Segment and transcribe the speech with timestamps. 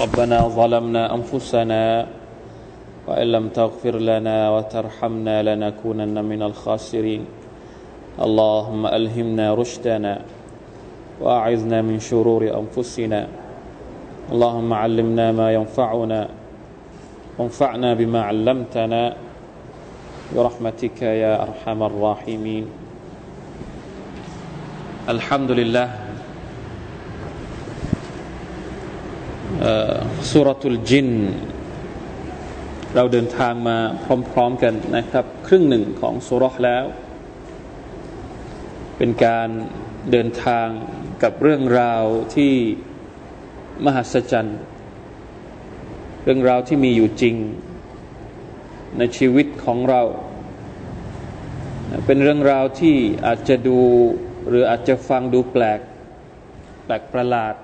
[0.00, 2.06] ربنا ظلمنا أنفسنا
[3.06, 7.24] وإن لم تغفر لنا وترحمنا لنكونن من الخاسرين.
[8.22, 10.14] اللهم ألهمنا رشدنا
[11.20, 13.28] وأعذنا من شرور أنفسنا.
[14.32, 16.28] اللهم علمنا ما ينفعنا
[17.38, 19.16] وانفعنا بما علمتنا.
[20.36, 22.64] برحمتك يا أرحم الراحمين.
[25.08, 26.01] الحمد لله
[30.30, 31.08] สุรทุลจิน
[32.94, 33.78] เราเดินทางมา
[34.32, 36.84] พร้อมๆกันนะครับ ครึ่งหนึ่งของสุรแล้ว
[38.96, 39.48] เป็นการ
[40.10, 40.66] เดินทาง
[41.22, 42.02] กับเรื่องราว
[42.34, 42.52] ที่
[43.84, 44.60] มหัศจรรย์
[46.24, 47.36] เรื่องราวที่มีอยู่จริง
[48.98, 50.02] ในชีวิตของเรา
[52.06, 53.80] เป็นเรื่องราวที่อาจจะดู
[54.48, 55.80] หรืออาจจะฟังดูแปลก
[56.84, 57.54] แปลกประหลาด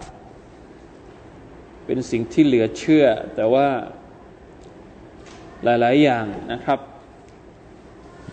[1.91, 3.05] เป็นสิ่งที่เหลือเชื่อ
[3.36, 3.69] แต่ว่า
[5.64, 6.78] หลาย ๆ อย่างนะครับ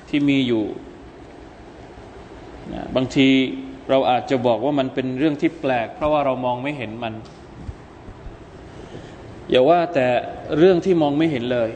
[0.10, 0.66] ที่มีอยู่
[2.74, 3.28] นะบางที
[3.90, 7.14] เราอาจจะบอกว่ามันเป็นเรื่องที่แปลก เพราะว่าเรามองไม่เห็นมัน
[9.50, 10.08] อย่าว่าแต่
[10.58, 11.70] เรื่องที่มองไม่เห็นเลย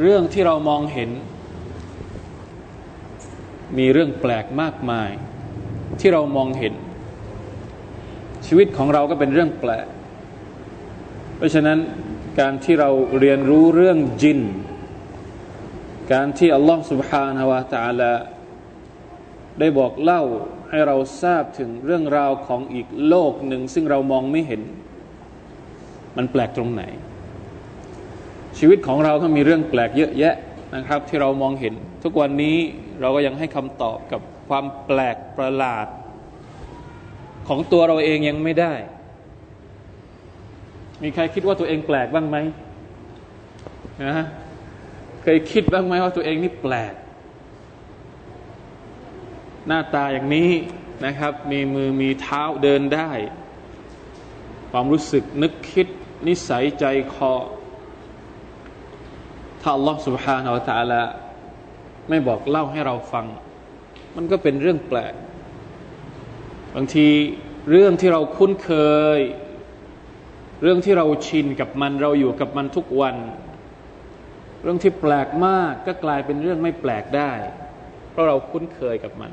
[0.00, 1.10] เรื่องที่เรามองเห็น
[3.78, 5.10] มีเรื่องแปลกมากมาย
[6.00, 6.74] ที่เรามองเห็น
[8.46, 9.86] ชีวิตของเราก็เป็นเรื่องแปลก
[11.41, 11.79] ราะฉะนั้น
[12.39, 14.39] การที่เราเรียนรู้เรื่องจิน
[16.13, 18.13] การที่อัลลอฮฺ سبحانه และ تعالى
[19.59, 20.23] ได้บอกเล่า
[20.69, 24.61] ให้เราทราบถึงเรื่องราวของอีกโลกหนึ่ง ซึ่งเรามองไม่เห็น
[26.17, 26.83] มันแปลกตรงไหน
[28.57, 30.35] ชีวิตของเราก็มีเรื่องแปลกเยอะแยะ
[30.75, 31.73] นะครับ ที่เรามองเห็น
[32.03, 32.57] ทุกวันนี้
[33.01, 35.87] เราก็ยังให้คำตอบกับความแปลกประหลาด
[37.47, 38.73] ของตัวเราเองยังไม่ได้
[41.03, 42.37] มีใครคิดว่าตัวเองแปลกบ้างไหม
[44.05, 44.17] นะ
[45.23, 46.93] เคยคิดบ้างไหมว่าตัวเองนี่แปลก
[49.67, 50.51] หน้าตาอย่างนี้
[51.05, 53.11] นะครับ มีมือมีเท้าเดินได้
[54.71, 55.87] ความรู้สึกนึกคิด
[56.27, 57.33] นิสัยใจคอ
[59.61, 61.03] ถ้าอัลลอฮฺ سبحانه และ تعالى
[62.09, 63.25] ไม่บอกเล่าให้เราฟัง
[64.15, 65.13] มันก็เป็นเรื่องแปลก
[66.75, 67.07] บางที
[67.71, 68.71] เรื่องที่เราคุ้นเค
[69.17, 69.19] ย
[70.62, 73.16] เรื่องที่เราชินกับมันเราอยู่กับมันทุกวัน
[74.62, 77.32] เรื่องที่แปลกมากก็กลายเป็นเรื่องไม่แปลกได้
[78.10, 79.32] เพราะเราคุ้นเคยกับมัน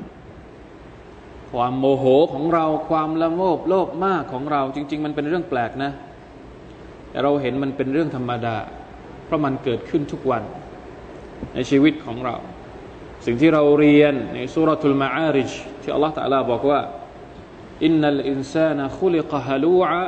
[1.50, 5.92] ความโมโหของเราความละโมบโลภมากของเราจริง ๆ มันเป็นเรื่องแปลกนะ
[7.10, 8.56] แต่เราเห็นมันเป็นเรื่องธรรมดา
[9.24, 10.42] เพราะมันเกิดขึ้นทุกวัน
[11.54, 12.36] ในชีวิตของเรา
[13.26, 15.50] สิ่งที่เราเรียนในสุรทูลมาอาริจ
[15.82, 16.80] ที่อัลลอฮฺตะลาบอกว่า
[17.84, 20.02] อินนัลอินซานะคุลิกฮะลูอะ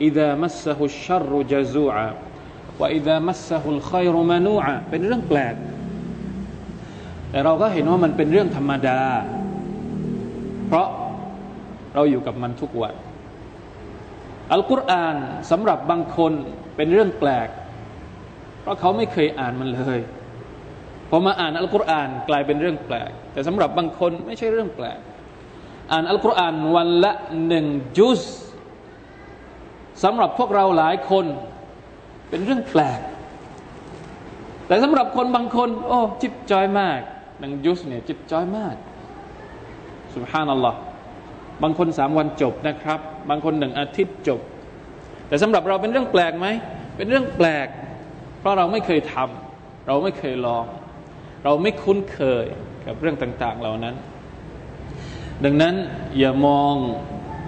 [0.00, 2.10] إذا مسه الشر جزوعا
[2.80, 5.54] وإذا مسه الخير منوعا เป็นเรื่องแปลก
[7.30, 9.00] แต่เราก็เห็นว่ามันเป็นเรื่องธรรมดา
[10.66, 10.88] เพราะ
[11.94, 12.94] เราอยู่กับมันทุกวัน
[14.52, 15.16] อัลกุรอาน
[15.50, 16.32] สำหรับบางคน
[16.76, 17.48] เป็นเรื่องแปลก
[18.60, 20.00] เพราะเขาไม่เคยอ่านมันเลย
[21.10, 24.98] พอมาอ่านอัลกุรอานกลายเป็นเรื่องแปลก แต่สำหรับบางคนไม่ใช่เรื่องแปลก
[25.92, 27.12] อ่านอัลกุรอานวันละ
[27.46, 27.66] หนึ่ง
[27.98, 28.22] จุส
[30.03, 31.25] สำหรับพวกเราหลายคน
[32.29, 32.99] เป็นเรื่องแปลก
[34.67, 36.99] แต่สำหรับคนบางคน โอ้ จิบจอยมาก
[37.41, 38.75] นังยุสเนี่ยจิบจอยมาก
[40.15, 40.79] สุบฮานัลลอฮ์
[41.63, 44.39] บางคนสามวันจบนะครับ บางคนหนึ่งอาทิตย์จบ
[45.27, 46.47] แต่สำหรับเราเป็นเรื่องแปลกไหม
[46.97, 47.67] เป็นเรื่องแปลก
[48.39, 50.65] เพราะเราไม่เคยทำเราไม่เคยลอง
[51.43, 52.45] เราไม่คุ้นเคย
[52.85, 53.95] กับเรื่องต่าง ๆ เหล่านั้น
[55.43, 55.75] ดังนั้น
[56.17, 56.75] อย่ามอง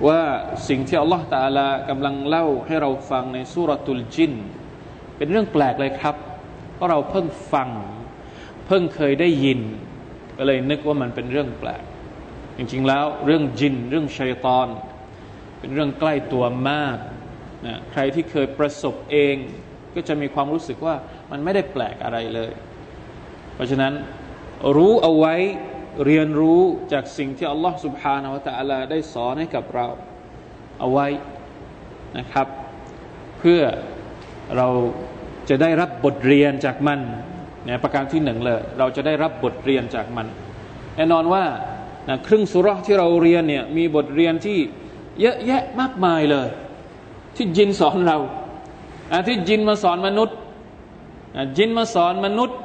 [0.06, 0.22] ว่า
[0.68, 4.34] สิ่งที่อัลลอฮฺตาลากำลังเล่าให้เราฟังในสุรตุลจิน
[5.18, 6.16] เป็นเรื่องแปลกเลยครับ
[6.76, 7.70] เพราะเราเพิ่งฟัง
[8.68, 9.60] เพิ่งเคยได้ยิน
[10.38, 11.84] ก็เลยนึกว่ามันเป็นเรื่องแปลก
[12.58, 14.68] จริงๆแล้วเรื่องจิน เรื่องชัยตอน
[15.60, 16.98] เป็นเรื่องใกล้ตัวมาก
[17.66, 19.36] นะใครที่เคยประสบเอง
[19.96, 20.96] ก็จะมีความรู้สึกว่า
[21.32, 22.52] มันไม่ได้แปลกอะไรเลย
[23.56, 23.94] เพราะฉะนั้น
[24.76, 25.36] รู้เอาไว้
[26.05, 26.61] เรียนรู้
[26.93, 29.87] จากสิ่งที่อัลลอฮ์ سبحانه และ تعالى ได้สอนให้กับเรา
[30.79, 31.07] เอาไว้
[32.19, 32.47] นะครับ
[33.39, 33.61] เพื่อ
[34.57, 34.69] เรา
[35.49, 37.01] จะได้รับบทเรียนจากมัน
[37.65, 40.27] เนี่ยประการที่หนึ่งเลย เราจะได้รับบทเรียนจากมัน
[40.97, 41.45] แน่นอนว่า
[42.09, 44.59] นะครึ่งสุรที่เราเรียนเนี่ยมีบทเรียนที่
[45.21, 46.49] เยอะแยะมากมายเลย
[47.37, 48.19] ที่จินสอนเรา
[49.29, 50.37] ที่จินมาสอนมนุษย์
[51.57, 52.59] จินมาสอนมนุษย์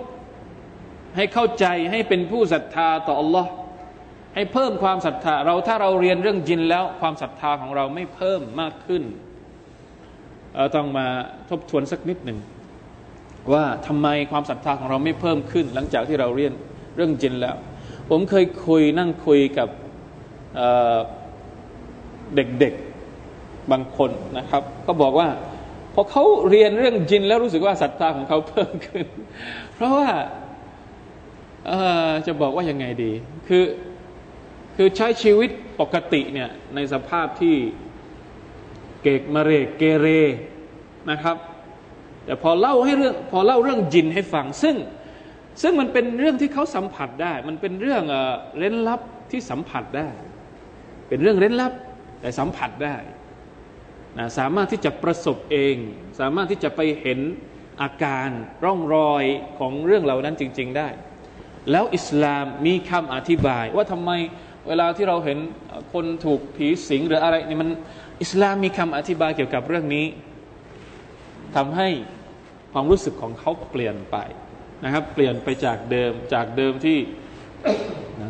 [1.16, 3.46] ให้เข้าใจให้เป็นผู้ศรัทธาต่อ Allah
[4.34, 9.02] ให้เพิ่มความศรัทธา เราถ้าเราเรียนเรื่องจินแล้วความศรัทธาของเราไม่เพิ่มมากขึ้น
[10.56, 11.06] เราต้องมา
[11.50, 12.38] ทบทวนสักนิดหนึ่ง
[13.52, 16.52] ว่าทำไมความศรัทธาของเราไม่เพิ่มขึ้น หลังจากที่เราเรียน
[16.96, 17.56] เรื่องจินแล้ว
[18.10, 19.68] ผมเคยคุยนั่งคุยกับ
[22.34, 25.28] เด็กๆบางคนนะครับ ก็บอกว่า
[25.94, 29.06] พอเขาเรียนเรื่องจินแล้วรู้สึกว่าศรัทธาของเขาเพิ่มขึ้น
[29.74, 30.08] เพราะว่า
[32.26, 33.12] จะบอกว่ายังไงดี
[33.48, 33.64] คือ
[34.76, 35.50] คือใช้ชีวิต
[35.80, 37.56] ปกติเนี่ยในสภาพที่
[39.02, 40.06] เกกมะเรกเกเร
[41.10, 41.36] นะครับ
[42.24, 44.76] แต่พอเล่าให้เรื่องพอเล่าเรื่องจินให้ฟัง ซึ่ง
[45.62, 48.02] ซึ่งมันเป็นเรื่องที่เขาสัมผัสได้ มันเป็นเรื่อง
[48.58, 49.00] เร้นลับ
[49.30, 50.08] ที่สัมผัสได้
[51.08, 51.72] เป็นเรื่องเร้นลับ
[52.20, 52.96] แต่สัมผัสได้
[54.18, 55.76] นะสามารถที่จะประสบเอง
[56.20, 57.18] สามารถที่จะไปเห็น
[57.82, 58.28] อาการ
[58.64, 59.24] ร่องรอย
[59.58, 60.88] ของเรื่องเหล่านั้นจริง ๆ ได้
[61.70, 64.10] แล้วอิสลามมีคำอธิบาย ว่าทำไม
[64.68, 65.38] เวลาที่เราเห็น
[65.92, 67.70] คนถูกผีสิงหรืออะไรนี่มัน
[68.22, 70.06] อิสลามมีคำอธิบายเกี่ยวกับเรื่องนี้
[71.56, 71.88] ทำให้
[72.72, 74.16] ความรู้สึกของเขาเปลี่ยนไป
[74.84, 76.98] นะครับ เปลี่ยนไปจากเดิมจากเดิมที่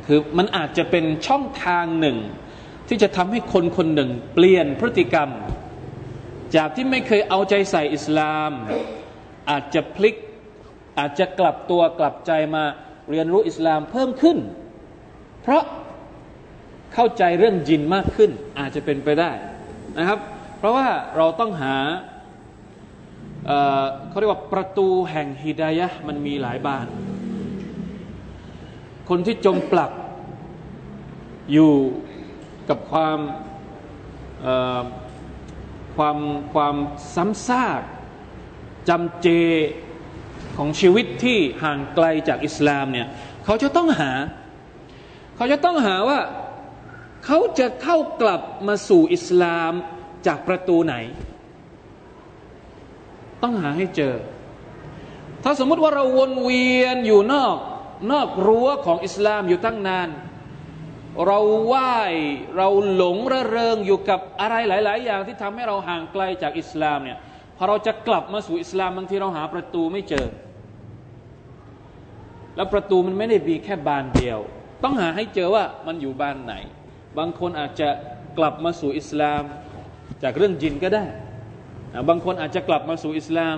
[0.07, 2.19] คือมันอาจจะเป็นช่องทางหนึ่ง
[2.89, 5.31] ที่จะทำให้คนคนหนึ่ง เปลี่ยนพฤติกรรม
[6.57, 8.51] จากที่ไม่เคยเอาใจใส่อิสลาม
[9.51, 10.17] อาจจะพลิก
[10.99, 12.65] อาจจะกลับตัวกลับใจมา
[13.11, 14.39] เรียนรู้อิสลามเพิ่มขึ้น
[15.43, 15.65] เพราะ
[16.95, 19.31] เข้าใจเรื่องจินมากขึ้นอาจจะเป็นไปได้
[19.99, 20.19] นะครับ
[20.59, 21.77] เพราะว่าเราต้องหา
[24.09, 26.87] เขาเรียกว่าประตูแห่งฮิดายะมันมีหลายบาน
[29.09, 29.93] คนที่จมปลัก
[31.53, 31.73] อยู่
[32.69, 33.19] กับความ
[35.97, 36.19] ความ
[36.55, 36.77] ความ
[37.15, 37.83] ซ้ำซาก
[38.89, 39.29] จำเจ
[40.57, 43.07] ของชีวิตที่ห่างไกลจากอิสลามเนี่ย
[43.45, 44.13] เขาจะต้องหา
[45.37, 46.21] เขาจะต้องหาว่า
[47.25, 49.73] เขาจะเข้ากลับมาสู่อิสลาม
[50.27, 50.95] จากประตูไหน
[53.43, 54.15] ต้องหาให้เจอ
[55.45, 57.57] ถ้าสมมติว่าเราวนเวียนอยู่นอก
[58.13, 60.09] นอกรั้วของอิสลามอยู่ตั้งนาน
[61.27, 61.97] เราไหว้
[62.57, 67.19] เราหลงระเริงอยู่กับอะไรหลาย ๆ อย่างที่ทำให้เราห่างไกลจากอิสลามเนี่ย
[67.57, 70.27] พอเราจะกลับมาสู่อิสลามบางทีเราหาประตูไม่เจอ
[72.57, 74.39] แล้วประตูมันไม่ได้มีแค่บานเดียว
[74.83, 76.55] ต้องหาให้เจอว่ามันอยู่บานไหน
[77.19, 77.89] บางคนอาจจะ
[78.39, 79.43] กลับมาสู่อิสลาม
[80.23, 81.05] จากเรื่องจินก็ได้
[82.09, 83.57] บางคนอาจจะกลับมาสู่อิสลาม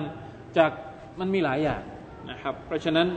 [0.57, 0.71] จาก
[1.19, 1.81] มันมีหลายอย่าง
[2.29, 3.07] นะครับ เพราะฉะนั้น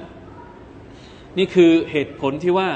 [1.38, 2.68] นี่คือเหตุผลที่ว่า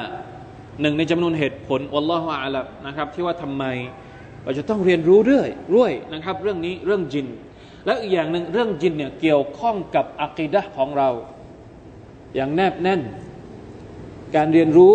[0.80, 3.64] หนึ่งในจำนวนเหตุผลอัลลอฮฺอาลับนะครับ ที่ว่าทำไม
[4.44, 7.26] เราจะต้องเรียนรู้เรื่อยร้วยนะครับ เรื่องนี้เรื่องจิน
[7.86, 11.08] และอีกอย่างหนึ่งเรื่องจินเนี่ยเกี่ยวข้องกับอักีดะของเรา
[12.34, 13.00] อย่างแนบแน่น
[14.36, 14.94] การเรียนรู้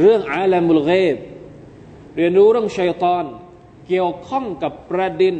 [0.00, 1.16] เรื่องอาลามุลเกบ
[2.16, 3.24] เรียนรู้เรื่องชัยตอน
[3.88, 5.36] เกี่ยวข้องกับประเด็น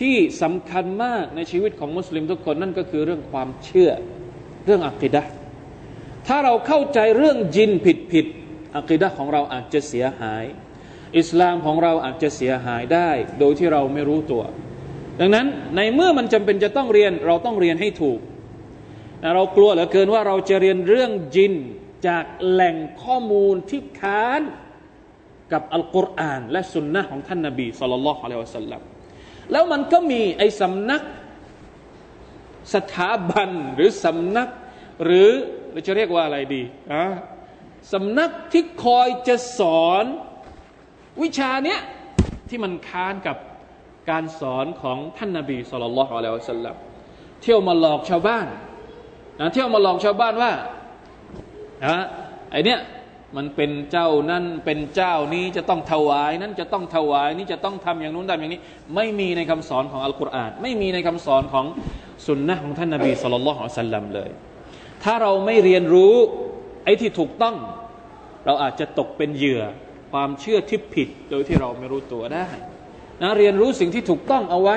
[0.00, 3.90] ที่สำคัญมากในชีวิตของมุสลิมทุกคนนั่นก็คือเรื่องความเชื่อ
[4.66, 5.22] เรื่องอักิดะ
[6.26, 8.26] ถ้าเราเข้าใจเรื่องจินผิดผิด
[8.76, 10.44] อักิดะของเราอาจจะเสียหาย
[11.18, 14.42] อิสลามของเราอาจจะเสียหายได้ โดยที่เราไม่รู้ตัว
[15.20, 15.46] ดังนั้น
[15.76, 18.18] ในเมื่อมันจำเป็นจะต้องเรียนเราต้องเรียนให้ถูก
[19.34, 21.52] เรากลัวเหลือเกินว่าเราจะเรียนเรื่องจิน
[22.06, 24.40] จากแหล่งข้อมูลที่ค้าน
[25.52, 28.82] กับอัลกุรอาน และสุนนะของท่านนาบีสุลต่านละฮ์อะลัยฮิสัลลัม
[29.52, 31.02] แล้วมันก็มีไอ้สำนัก
[32.74, 34.48] สถาบันหรือสำนัก
[35.04, 35.30] หรือ
[35.72, 36.62] เราจะเรียกว่าอะไรดี
[36.92, 37.04] อะ
[37.92, 40.04] สำนักที่คอยจะสอน
[41.22, 41.80] วิชาเนี้ย
[42.48, 43.36] ที่มันค้านกับ
[44.10, 46.76] การสอนของท่านนาบีสุลต่านละฮ์อะลัยฮิสัลลัม
[47.42, 48.46] เที่ยวมาหลอกชาวบ้าน
[49.40, 50.50] นะเที่ยวมาหลอกชาวบ้านว่า
[51.84, 51.96] อะ
[52.50, 52.80] ไอเนี้ย
[53.36, 58.60] มันเป็นเจ้านั่นเป็นเจ้านี้จะต้องถวายนั้นจะต้องถวายนี้จะต้องทำอย่างนู้นทำอย่างนี้
[58.94, 61.66] ไม่มีในคำสอนของอัลกุรอานไม่มีในคำสอนของ
[62.26, 64.30] สุนนะของท่านนาบีสุลต่านละสัลลัมเลย
[65.04, 66.14] ถ้าเราไม่เรียนรู้
[66.84, 67.56] ไอ้ที่ถูกต้อง
[68.46, 69.62] เราอาจจะตกเป็นเหยื่อ
[70.12, 72.46] ความเชื่อที่ผิดโดยที่เราไม่รู้ตัวได้
[73.22, 74.76] นะเรียนรู้สิ่งที่ถูกต้องเอาไว้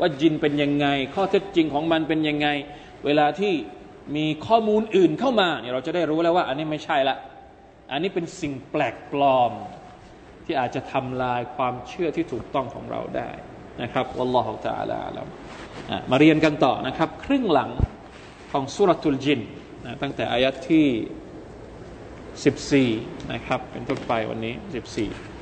[0.00, 2.48] ว่าจินเป็นยังไง ข้อเท็จจริงของมันเป็นยังไง
[3.04, 3.52] เวลาที่
[4.16, 7.16] มีข้อมูลอื่นเข้ามาเนี่ยเราจะได้รู้แล้วว่า อันนี้ไม่ใช่ละ
[7.90, 9.52] อันนี้เป็นสิ่งแปลกปลอม
[10.44, 13.30] ที่อาจจะทำลายความเชื่อที่ถูกต้องของเราได้
[13.82, 15.26] นะครับอัลลอฮฺตาลาแล้ว
[16.10, 17.70] มาเรียนกันต่อนะครับ ครึ่งหลัง
[18.52, 19.40] ของสุรทุลจิน
[19.84, 25.33] นะตั้งแต่อายัดที่ 14 นะครับ เป็นต้นไปวันนี้ 14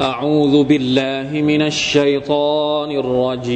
[0.00, 3.52] أعوذ بالله من الشيطان الرجيم.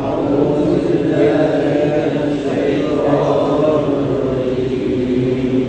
[0.00, 1.60] أعوذ بالله
[1.92, 3.68] من الشيطان
[4.16, 5.68] الرجيم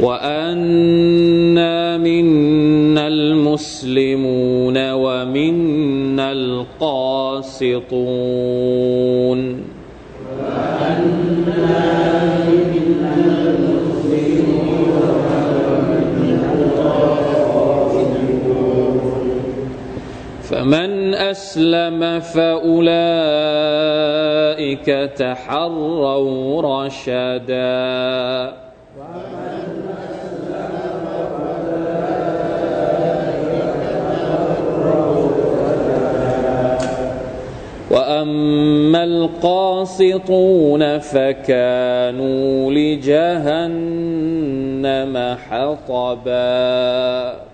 [0.00, 7.66] وأنا منا المسلمون ومنا القاسطون.
[20.50, 22.86] فمن أسلم فأولئك
[25.18, 28.52] تحروا رشدا.
[37.90, 43.76] وأما القاسطون فكانوا لجهنم
[45.50, 47.45] حطبا.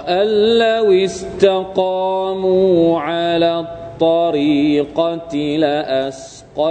[0.00, 6.68] وأن لو استقاموا على الطريقة لأسقيناهم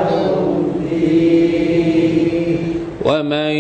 [0.90, 2.58] فيه
[3.06, 3.56] ومن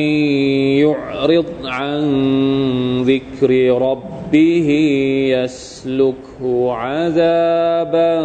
[0.80, 2.02] يعرض عن
[3.04, 3.52] ذكر
[3.82, 4.70] ربه
[5.36, 8.24] يسلكه عذابا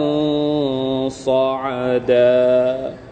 [1.08, 3.05] صعدا.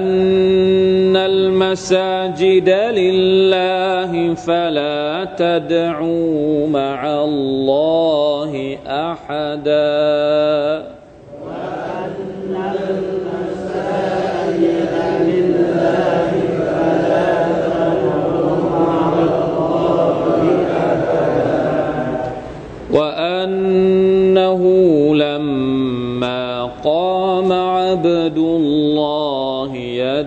[0.00, 9.90] وأن المساجد لله فلا تدعوا مع الله أحدا.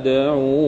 [0.06, 0.63] يدعون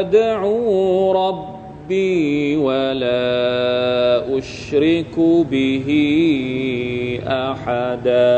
[0.00, 5.16] أدعو ربي ولا أشرك
[5.50, 5.88] به
[7.26, 8.32] أحدا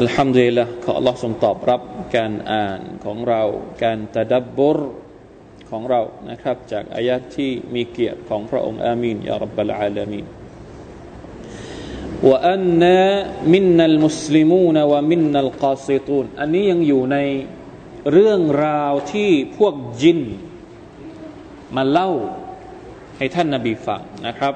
[0.00, 1.80] อัลฮัมดุลิลละขอ Allah ทรงตอบรับ
[2.16, 3.42] การอ่านของเรา
[3.82, 4.78] การตะดับบร
[5.69, 10.25] ของเรานะครับ จากอายะที่มีเกียรติของพระองค์อามีนยารับบลอาลามีน
[12.27, 12.99] ว่าอันนา
[13.53, 17.17] มินนัลมุสลิมูนวะมินนัลกาซิตูนอันนี้ยังอยู่ใน
[18.11, 20.19] เรื่องราวที่พวกจิน
[21.75, 22.11] มาเล่า
[23.17, 24.53] ให้ท่านนาบีฟังนะครับ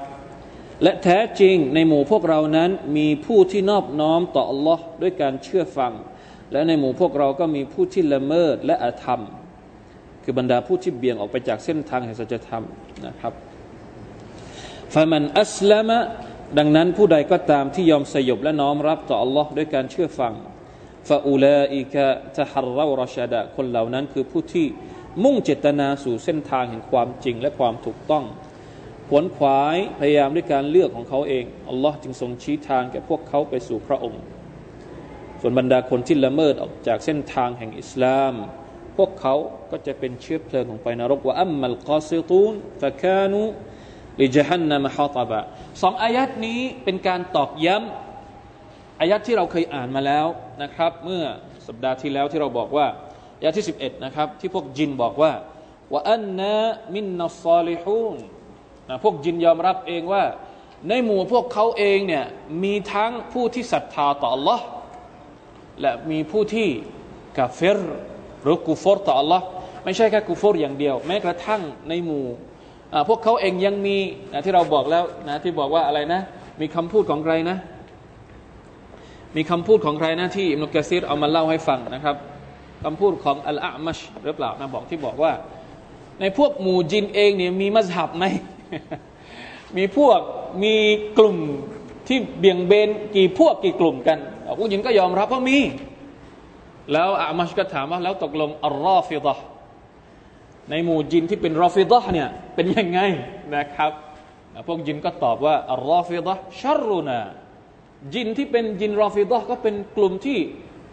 [0.83, 5.93] และแท้จริงในหมู่พวกเรานั้นมีผู้ที่นอบน้อมต่อ Allah ด้วยการเชื่อฟัง
[6.51, 9.21] และในหมู่พวกเราก็มีผู้ที่ละเมิดและอาธรรม
[10.29, 12.63] คือบรรดาผู้ที่เบี่ยงออกไปจากเส้นทางแห่งสัจธรรม
[13.07, 13.33] นะครับ
[14.93, 15.98] ฟามันอัสลามะ
[16.57, 20.33] ดังนั้นผู้ใดก็ตามที่ยอมสยบและน้อมรับต่อ Allah ด้วยการเชื่อฟัง
[21.07, 22.05] ฟาอูลาอิกะ
[22.38, 24.65] ตะฮารรารชาดะคนเหล่านั้นคือผู้ที่
[25.24, 28.25] มุ่งเจตนาสู่เส้นทางแห่งความจริงและความถูกต้อง
[29.07, 34.21] ขวนขวายพยายามด้วยการเลือกของเขาเอง อัลลอฮ์จึงทรงชี้ทางแก่พวกเขาไปสู่พระองค์
[35.41, 38.36] ส่วนบรรดาคนที่ละเมิดออกจากเส้นทางแห่งอิสลาม
[39.03, 39.35] วกเขา
[39.71, 43.41] ก็จะเป็นเชื้อเพลิงของไฟนรกว่าอัมมัลกาซิตูนฟะคานุ
[44.21, 45.39] ลิจฮันนามฮาตบะ
[45.81, 50.27] สองอายัดนี้เป็นการตอกย้ำอายัดที่เราเคยอ่านมาแล้ว
[50.61, 51.23] นะครับ เมื่อ
[51.67, 52.87] สัปดาห์ที่แล้วที่เราบอกว่า
[53.37, 55.31] อายัดที่ 11 นะครับ ที่พวกจินบอกว่า
[55.91, 56.55] ว่าอันนะ
[56.95, 58.15] มินนัสซาลิฮูน
[58.89, 60.23] นะพวกจินยอมรับเองว่า
[60.89, 62.25] ในหมู่พวกเขาเองเนี่ย
[62.63, 64.59] มีทั้งผู้ที่ศรัทธาต่อ Allah
[65.81, 66.69] และมีผู้ที่
[67.37, 67.79] กาเฟร
[68.43, 69.41] หรือกุฟรต่อ Allah
[69.86, 72.25] ไม่ใช่แค่กุฟรอย่างเดียว แม้กระทั่งในหมู่
[73.10, 73.98] พวกเขาเองยังมี
[74.34, 76.22] นะที่เราบอกแล้วนะที่บอกว่าอะไรนะ
[76.62, 77.58] มีคำพูดของใครนะ
[79.36, 82.15] มีคำพูดของใครนะที่อิมนุกะซีรเอามาเล่าให้ฟังนะครับ
[82.84, 85.31] คำพูดของอัลอามัชหรือเปล่านะบอกที่บอกว่า
[86.19, 88.25] ในพวกหมู่จินเองเนี่ยมีมัสฮับไหม
[89.77, 90.19] มีพวก
[90.63, 90.75] มี
[91.19, 91.38] กลุ่ม
[92.08, 94.17] ที่เบี่ยงเบนกี่พวกกี่กลุ่มกัน
[94.60, 95.58] ผู้หญิงก็ยอมรับว่ามี
[96.93, 99.36] แล้วอามัชก็ถามว่าแล้วตกลงอัลรอฟิดะ
[100.69, 103.00] ในหมู่จินที่เป็นรอฟิดะเนี่ยเป็นยังไง
[103.55, 103.91] นะครับ
[104.67, 107.19] พวกจินก็ตอบว่าอัลรอฟิดะชัรุนา
[108.13, 110.39] จินที่เป็นจินรอฟิดะก็เป็นกลุ่มที่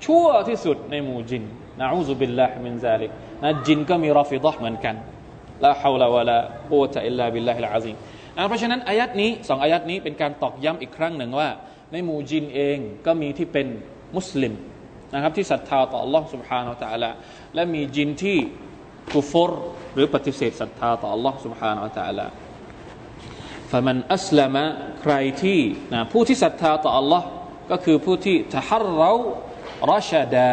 [0.05, 1.43] ชั่วที่สุดในหมู่จิน
[1.81, 3.11] نعوذ بالله من ذلك
[3.43, 4.95] นะจินก็มีرافضة เหมือนกัน
[5.65, 7.97] لا حول ولا قوة إلا بالله العظيم
[8.49, 11.49] เพราะฉะนั้นอายัดนี้สองอายัดนี้เป็นการตอกย้ำอีกครั้งหนึ่งว่า
[11.93, 13.67] ในหมู่จินเองก็มีที่เป็น
[14.17, 14.53] มุสลิม
[15.14, 17.12] นะครับที่ศรัทธาต่อ Allah سبحانه และ تعالى
[17.56, 18.38] และมีจินที่
[19.14, 19.52] กุฟร
[19.94, 22.28] หรือปฏิเสธศรัทธาต่อ Allah سبحانه และ تعالى
[23.72, 24.64] ฟะมันอัสลามะ
[25.02, 25.60] ใครที่
[25.94, 27.22] นะผู้ที่ศรัทธาต่อ Allah
[27.72, 29.12] ก็คือผู้ที่ทหารเรา
[29.92, 30.52] ราชดา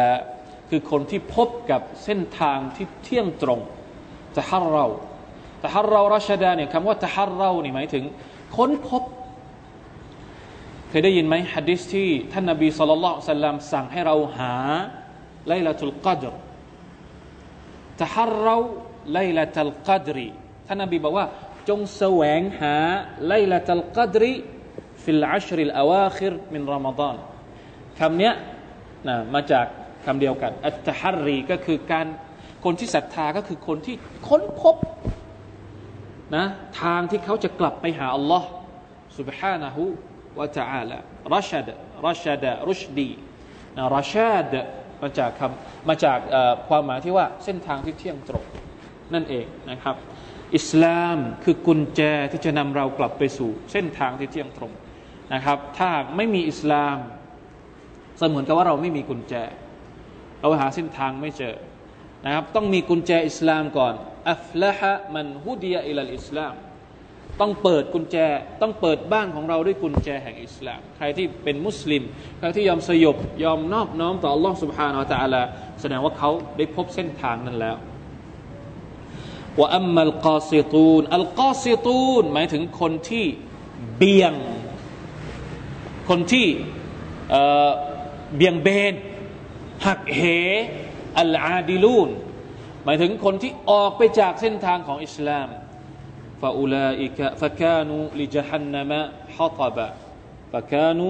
[0.69, 3.59] คือคนที่พบกับเส้นทางที่เที่ยงตรง
[4.37, 4.85] ตะฮัรเรา
[5.63, 8.03] ตะฮัรเรารัชดาเนี่ยคำว่าตะฮัรเรานี่หมายถึง
[8.57, 9.03] ค้นพบ
[10.93, 14.53] เคยได้ยินไหมฮะดิษที่ท่านนบีสุลต่านสัลลัมสั่งให้เราหา
[15.49, 16.33] ไลลาตุลกัดร
[18.01, 18.57] ตะฮัรเรา
[19.13, 20.27] ไลลาตุลกัดรี
[20.67, 21.25] ท่านนบีบอกว่า
[21.69, 22.75] จงแสวงหา
[23.27, 24.33] ไลลาตุลกัดรี
[25.03, 27.15] ฟิลอัชริลอาวาคิรมินรอมฎอน
[27.99, 28.31] คำนี้
[29.07, 29.65] นะมาจาก
[30.05, 32.07] คำเดียวกันอัตตะฮัรรีก็คือการ
[32.63, 33.95] คนที่ศรัทธาก็คือคนที่
[34.27, 34.75] ค้นพบ
[36.35, 36.45] นะ
[36.81, 38.47] ทางที่เขาจะกลับไปหาอัลลอฮ์
[39.17, 39.77] سبحانه
[40.35, 40.99] และ تعالى
[41.33, 41.69] รัชด
[42.05, 43.09] รัชดรุชดี
[43.75, 44.15] นะรัช
[44.51, 44.53] ด
[45.01, 46.19] มาจากคำมาจาก
[46.67, 48.45] ความหมายที่ว่าเส้นทางที่เที่ยงตรง
[49.13, 49.95] นั่นเองนะครับ
[50.55, 54.71] อิสลามคือกุญแจที่จะนำเรากลับไปสู่เส้นทางที่เที่ยงตรง
[55.33, 56.97] นะครับ ถ้าไม่มีอิสลาม
[58.17, 59.33] เสมือนกับว่าเราไม่มีกุญแจ
[60.41, 61.55] เราหาเส้นทางไม่เจอ
[62.25, 63.93] นะครับต้องมีกุญแจอิสลามก่อน
[64.31, 66.53] อัฟละฮะมันฮุดียอิลลอิสลาม
[67.39, 68.17] ต้องเปิดกุญแจ
[68.61, 72.03] ต้องเปิดบ้านของเราด้วยกุญแจแห่งอิสลาม ใครที่เป็นมุสลิม
[72.37, 75.41] ใครที่ยอมสยบยอมนอบน้อมต่อ Allah سبحانه และ تعالى
[75.81, 77.77] แสดงว่าเขาได้พบเส้นทางนั้นแล้ว
[79.59, 83.25] ว่าอัมมัลกาซิตูนอัลกาซิตูนหมายถึงคนที่
[83.97, 84.33] เบี่ยง
[86.09, 86.47] คนที่
[88.35, 88.93] เบี่ยงเบน
[89.85, 90.21] หักเห
[91.19, 92.09] อัลอาดิลูน
[92.83, 95.47] หมายถึงคนที่ออกไปจากเส้นทางของอิสลาม
[96.40, 99.00] ฟาอูลาอิกะฟะกานูลิจฮันนามะ
[99.36, 99.86] ฮัตบะ
[100.52, 101.08] ฟะกานู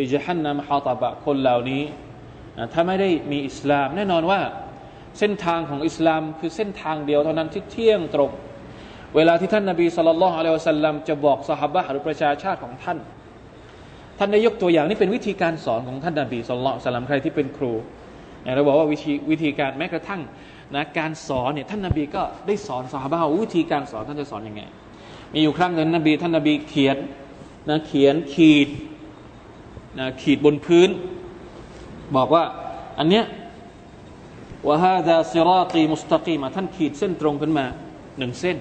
[0.00, 1.82] ลิจฮันนามะฮัตบะคนเหล่านี้
[2.72, 4.40] ถ้าไม่ได้มีอิสลาม แน่นอนว่า
[5.18, 8.30] เส้นทางของอิสลามคือเส้นทางเดียวเท่านั้นที่เที่ยงตรง
[9.16, 12.98] เวลาที่ท่านนาบีสุลต่านละฮ์อะลัยฮิสัลลัมจะบอกสหบะหรือประชาชาติของท่าน
[14.18, 16.66] ท่านได้ยกตัวอย่างนี่เป็นวิธีการสอนของท่านนาบีสุลต่าน
[16.96, 17.72] ละฮ์ใครที่เป็นครู
[18.54, 20.20] เราบอกว่าวิธีวิธีการแม้กระทั่ง
[20.74, 24.62] นะการสอนเนี่ยท่านนาบีก็ได้สอนสาบะวิธีการสอนท่านจะสอนอยังไง
[25.32, 26.96] มีอยู่ครั้งหนึ่งนบีท่านนาบีเขียน
[27.68, 28.68] นะเขียนขีด
[29.98, 30.88] นะขีดบนพื้น
[32.16, 32.44] บอกว่า
[32.98, 33.24] อันเนี้ย
[34.66, 37.66] ว่าฮาดาซิราตีมุสตะกีมาท่านขีดเส้นตรงขึ้นมา
[38.18, 38.56] หนึ่งเส้น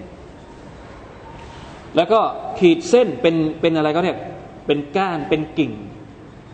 [1.95, 2.19] แล้วก็
[2.59, 4.19] ขีดเส้นเป็นเป็นอะไรก็เนี่ย
[4.65, 5.71] เป็นก้านเป็นกิ่ง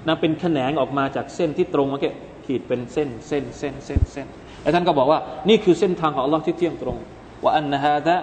[0.08, 2.12] นะเป็นแขนงออกมาจากเส้นที่ตรงมื่อกี้
[2.46, 4.28] ขีดเป็นเส้นเส้นเส้นเส้นเส้น
[4.62, 5.20] แล้วท่านก็บอกว่า
[5.50, 6.98] นี่คือเส้นทางของ Allah ที่เที่ยงตรง
[7.44, 8.18] ว่าอันนะฮะดะ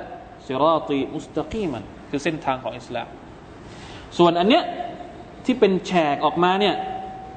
[0.46, 3.08] ซิราตีมุสตะกีมันคือเส้นทางของอิสลาม
[4.18, 4.64] ส่วนอันเนี้ย
[5.44, 6.76] ที่เป็นแฉกออกมาเนี่ย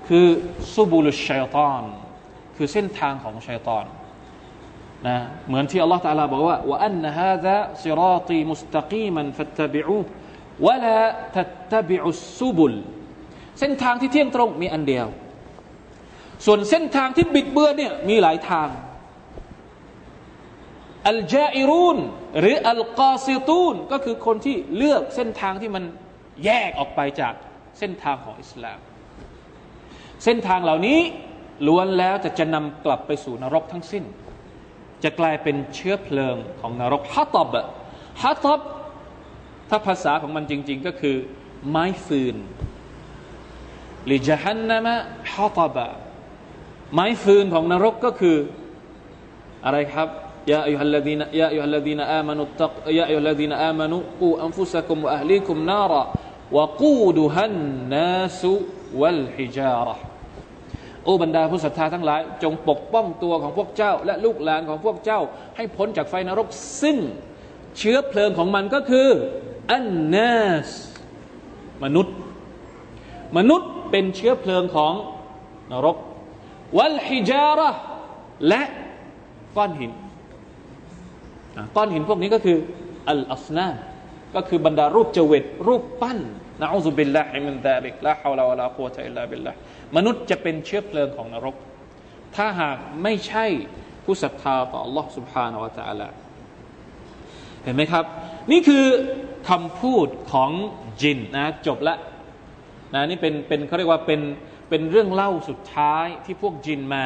[0.07, 0.25] คือ
[0.73, 1.83] ซูบูลุชัยตอน
[2.55, 3.85] คือเส้นทางของชัยตอน
[5.07, 9.97] นะเหมือนที่อัลลอฮฺตาลาบอกว่าว่าอันนะฮะดะซิราตีมุสตะกีมันฟัตตบิอู
[10.65, 10.99] วะลา
[11.35, 12.75] ตัตตบิอุซูบุล
[13.59, 15.07] เส้นทางที่เที่ยงตรงมีอันเดียว
[16.45, 18.67] ส่วนเส้นทางที่บิดเบือนเนี่ยมีหลายทาง
[21.09, 21.97] อัลจาอิรูน
[22.39, 25.83] หรืออัลกอซิตูนก็คือคนที่เลือกเส้นทางที่มัน
[26.45, 27.33] แยกออกไปจาก
[27.79, 28.79] เส้นทางของอิสลาม
[30.23, 30.99] เส้นทางเหล่านี้
[31.67, 34.03] ล้วนแล้วจะจะนำกลับไปสู่นรกทั้งสิ้น
[35.03, 37.55] จะกลายเป็นเชื้อเพลิงของนรกฮัตตบ
[38.23, 38.61] ฮัตตบ
[39.69, 41.17] ถ้าภาษาของมันจริง ๆ ก็คือ
[41.69, 42.35] ไม้ฟืน
[44.11, 44.95] ลิจะฮันนามะ
[45.33, 45.87] ฮัตบะ
[46.93, 48.37] ไม้ฟืนของนรกก็คือ
[49.65, 50.07] อะไรครับ
[50.49, 56.01] ยาอัยฮัลลดีนยาอัยฮัลลดีนอามานุตักยาอัยฮัลลดีนอามานุกูอันฟุสกุมวะอัลลีกุมนาระ
[56.57, 57.55] วะกูดุฮัน
[57.93, 58.53] นาสุ
[58.99, 59.95] วัลฮิจาระ
[61.03, 65.19] โอ้บรรดาผู้ศรัทธาทั้งหลาย จงปกป้องตัวของพวกเจ้า และลูกหลานของพวกเจ้า
[65.55, 66.47] ให้พ้นจากไฟนรก
[66.81, 66.97] ซึ่ง
[67.77, 69.07] เชื้อเพลิงของมันก็คือ
[69.73, 70.69] อันนาส
[71.83, 72.15] มนุษย์
[73.37, 74.93] มนุษย์เป็นเชื้อเพลิงของ
[75.71, 75.97] นรก
[76.77, 77.69] วัลฮิจาระ
[78.47, 78.61] และ
[79.57, 79.91] ก้อนหิน
[81.76, 82.56] ก้อนหินพวกนี้ก็คือ
[83.08, 83.68] อัลอัสนา
[84.34, 86.18] ก็คือบรรดารูปเจวิตรูปปั้น
[86.62, 89.56] นะอูซุบิลลาฮิมินซาลิกละฮาวลาวะลากุวะตะอิลลาบิลลาห์
[89.96, 91.56] มนุษย์จะเป็นเชื้อเพลิงของนรก
[92.36, 93.46] ถ้าหากไม่ใช่
[94.04, 96.08] ผู้ศรัทธาต่อ Allah سبحانه และ تعالى
[97.62, 98.04] เห็นไหมครับ
[98.50, 98.84] นี่คือ
[99.48, 100.50] คำพูดของ
[101.00, 101.96] จินนะจบละ
[102.94, 104.20] นะนี่เป็นเป็นเขาเรียกว่าเป็น
[104.68, 107.04] เป็นเรื่องเล่าสุดท้ายที่พวกจินมา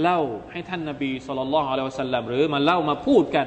[0.00, 3.46] เล่าให้ท่านนาบีสุลต่านละฮ์อะลัยฮิสัลลัมหรือมาเล่ามาพูดกัน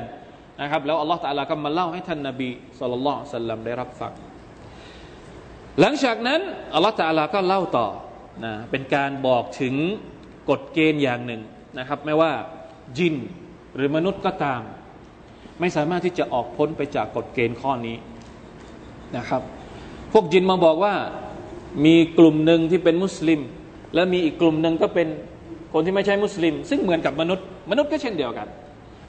[0.60, 4.12] นะครับแล้วอัลลอฮฺตะลาก็มาเล่าให้ท่านนาบีสุลต่านละสัลลัมได้รับฟัง
[5.80, 6.40] หลังจากนั้น
[6.74, 7.88] อัลลอฮฺตะลาก็เล่าต่อ
[8.44, 9.74] นะเป็นการบอกถึง
[10.50, 11.42] กฎเกณฑ์อย่างหนึ่ง
[11.78, 12.32] นะครับ ไม่ว่า
[12.98, 13.14] จิน
[13.74, 14.62] หรือมนุษย์ก็ตาม
[15.60, 17.96] ไม่สามารถที่จะออกพ้นไปจากกฎเกณฑ์ข้อนี้
[19.16, 19.42] นะครับ
[20.12, 20.94] พวกจินมาบอกว่า
[21.84, 23.40] มีกลุ่มหนึ่งที่เป็นมุสลิม
[23.94, 25.08] และมีอีกกลุ่มหนึ่งก็เป็น
[25.72, 28.48] คนที่ไม่ใช่มุสลิม ซึ่งเหมือนกับมนุษย์ มนุษย์ก็เช่นเดียวกัน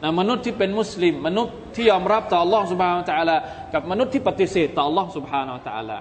[0.03, 3.37] นะมนุษย์ที่เป็นมุสลิม มนุษย์ที่ยอมรับต่อ Allah سبحانه และ تعالى
[3.75, 5.99] กับมนุษย์ที่ปฏิเสธต่อ Allah سبحانه และ تعالى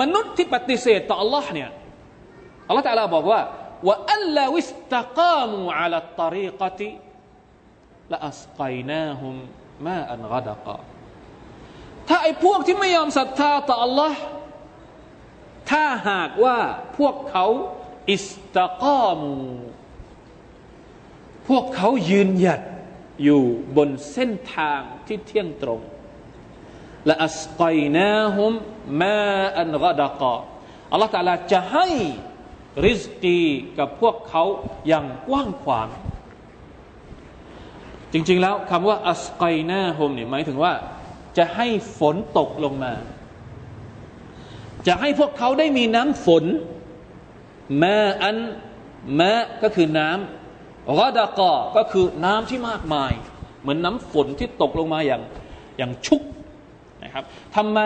[0.00, 1.70] มนุษย์ที่ปฏิเสธต่อ Allah เนี่ย
[2.70, 3.40] Allah تعالى บอกว่า
[3.86, 6.90] ว่าอัลลาวิสตะกามูอัลตรีกติ
[8.12, 9.34] ละอัสกัยนาฮุม
[9.86, 10.76] มาอันกดกะ
[12.08, 14.12] ถ้าไอ้พวกที่ไม่ยอมศรัทธาต่อ Allah
[15.70, 16.58] ถ้าหากว่า
[16.98, 17.46] พวกเขา
[18.12, 19.34] อิสตะกามู
[21.48, 22.62] พวกเขายืนหยัด
[23.23, 23.41] อยู่
[23.77, 25.81] บนเส้นทางที่เที่ยงตรง
[27.05, 28.51] และอัสกัยนาฮุม
[29.01, 29.21] มา
[29.59, 30.39] อันกดกะ
[30.91, 31.87] อัลลอฮฺตาลาจะให้
[32.85, 33.41] ริสกี
[33.79, 34.43] กับพวกเขา
[34.87, 35.89] อย่างกว้างขวาง
[38.13, 40.73] จริง ๆ แล้วคำว่าอัสกัยนาฮุมเนี่ยหมายถึงว่า
[41.37, 41.67] จะให้
[41.99, 42.93] ฝนตกลงมา
[44.87, 46.45] จะให้พวกเขาได้มีน้ำฝน
[47.83, 48.37] มาอัน
[49.19, 50.21] มะก็คือน้ำ
[50.99, 53.11] รอดากอก็คือน้ำที่มากมาย
[53.61, 55.21] เหมือนน้ำฝนที่ตกลงมาอย่าง
[55.77, 56.21] อย่างชุก
[57.03, 57.23] นะครับ
[57.55, 57.79] ทำไม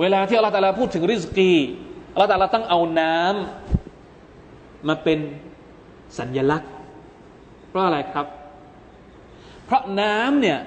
[0.00, 1.52] เวลาที่อัลลอฮฺตาลาพูดถึงริสกี
[2.12, 5.18] อัลลอฮฺตาลาต้องเอาน้ำมาเป็น
[6.18, 6.72] สัญญลักษณ์
[7.68, 8.26] เพราะอะไรครับ
[9.64, 10.58] เพราะน้ำเนี่ย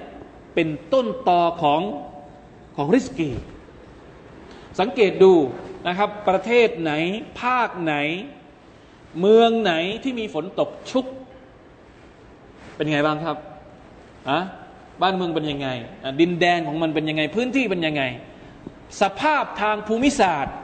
[0.54, 1.82] เป็นต้นตอของ
[2.76, 3.30] ของริสกี
[4.80, 5.32] สังเกตดู
[5.86, 6.92] นะครับ ประเทศไหน
[7.40, 7.94] ภาคไหน
[9.20, 11.04] เมืองไหนที่มีฝนตกชุก
[12.76, 13.36] เป็นไงบ้างครับ
[14.30, 14.40] อะ
[15.02, 15.68] บ้านเมืองเป็นยังไง
[16.20, 18.02] ดินแดนของมันเป็นยังไง พื้นที่เป็นยังไง
[19.02, 20.54] สภาพทางภูมิศาสตร์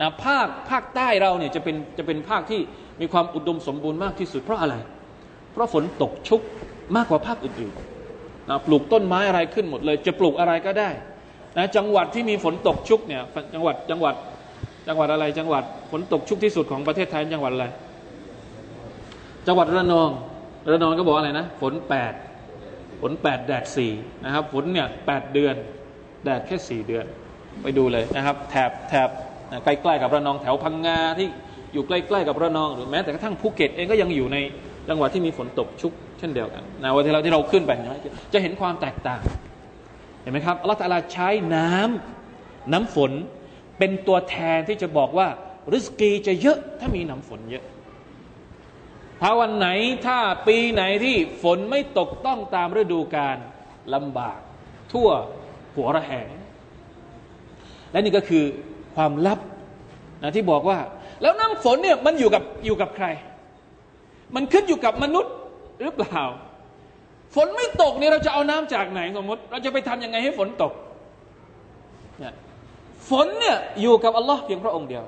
[0.00, 2.60] นะภาคภาคใต้เราเนี่ยจะเป็นจะเป็นภาคที่
[3.00, 4.74] มีความอุดมสมบูรณ์มากที่สุดเพราะอะไร
[5.52, 6.40] เพราะฝนตกชุก
[6.96, 10.90] มากกว่าภาคอื่นๆนะปลูกต้นไม้อะไรขึ้นหมดเลย จะปลูกอะไรก็ได้
[11.56, 13.22] นะจังหวัดที่มีฝนตกชุกเนี่ย
[13.54, 14.14] จังหวัดจังหวัด
[14.88, 17.66] จังหวัดอะไรจังหวัดฝนตกชุกที่สุดของประเทศไทยจังหวัดอะไร
[19.46, 20.10] จังหวัดระนอง
[20.70, 22.12] ระนองก็บอกอะไรนะ ฝนแปด
[23.00, 23.92] ฝนแปดแดดสี่
[24.24, 25.54] นะครับฝนเนี่ยแปดเดือน
[26.24, 27.04] แดดแค่สี่เดือน
[27.62, 29.08] ไปดูเลยนะครับ แถบแถบ
[29.64, 31.26] ใกล้ๆกับระนองแถวพังงาที่
[31.72, 34.36] อยู่ใกล้ๆกับระนองหรือแม้แต่กระทั่งภูเก็ตเองก็ยังอยู่ใน
[34.88, 37.70] จังหวัดที่มีฝนตกชุกเช่นเดียวกันนะวันที่เราที่เราขึ้นไป
[38.32, 39.20] จะเห็นความแตกต่าง
[40.20, 43.12] เห็นไหมครับอัลลอฮฺตาลาใช้น้ำน้ำฝน
[43.78, 45.26] เป็นตัวแทนที่จะบอกว่า
[45.72, 47.64] ริสกีจะเยอะถ้ามีน้ำฝนเยอะ
[49.20, 49.68] ถ้าวันไหน
[50.06, 53.36] ถ้าปีไหนที่ฝนไม่ตกต้องตามฤดูกาล
[53.94, 54.38] ลำบาก
[54.92, 55.08] ทั่ว
[55.74, 56.28] หัวระแหง
[57.90, 58.44] และนี่ก็คือ
[58.94, 59.38] ความลับ
[60.22, 60.78] นะที่บอกว่า
[61.22, 63.06] แล้วน้ำฝนเนี่ยมันอยู่กับอยู่กับใคร
[64.34, 65.34] มันขึ้นอยู่กับมนุษย์
[65.82, 66.24] หรือเปล่า
[67.34, 70.72] ฝนไม่ตกเนี่ยเราจะเอาน้ำจากไหนสมมติ เราจะไปทำยังไงให้ฝนตก
[72.18, 72.34] เนี่ย
[73.10, 75.04] ฝนเนี่ยอยู่กับอัลลอฮ์เพียงพระองค์เดียว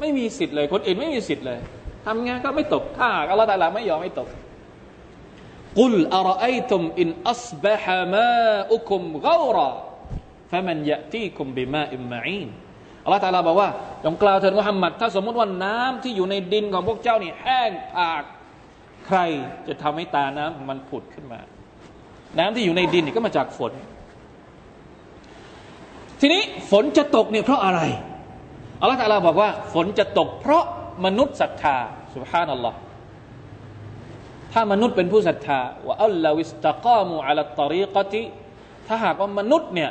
[0.00, 1.58] ไม่มีสิทธิ์เลย คนอื่นไม่มีสิทธิ์เลย
[2.08, 4.28] ททำไงก็ไม่ตกถ้าอัลลอฮฺตาลาไม่ยอมไม่ตก
[5.78, 9.68] กุลอารอัยตุมอินอัสบะฮะมาอุคุมกอรา
[10.50, 12.48] ฟะมันยะตีคุมบิมาอิมมาอีน
[13.04, 13.68] อัลลอฮฺตาลาบอกว่า
[14.04, 18.22] จงกล่าวเถิดมุฮัมมัดถ้าสมมติว่าน้ำที่อยู่ในดินของพวกเจ้านี่แห้งผาก
[19.06, 19.18] ใคร
[19.66, 21.40] จะทำให้ตาน้ำของมันผุดขึ้นมา
[22.38, 23.72] น้ำที่อยู่ในดินนี่ก็มาจากฝน
[26.20, 27.80] ทีนี้ฝนจะตกเนี่ยเพราะอะไร
[28.80, 30.64] อัลลอฮฺตาลาบอกว่า ฝนจะตกเพราะ
[31.04, 31.78] มนุษย์ศรัทธา
[32.16, 32.78] สุบฮานัลลอฮ์
[34.52, 38.22] ถ้ามนุษย์เป็นผู้ศรัทธาว่าอัลลอฮิสตะกามูอัลตอรีกติ
[38.86, 39.90] ถ้าหากว่ามนุษย์เนี่ย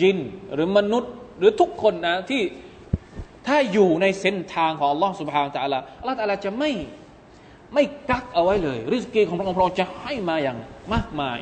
[0.00, 0.18] จิน
[0.54, 2.42] หรือมนุษย์หรือทุกคนนะที่
[3.46, 6.70] ถ้าอยู่ในเส้นทางของอัลลอฮ์สุบฮานตะลาอัลลอฮ์ตะลาจะไม่
[7.74, 10.58] ไม่กักเอาไว้เลย ริสกีของพระองค์พระองค์จะให้มาอย่าง
[10.92, 11.38] มากมาย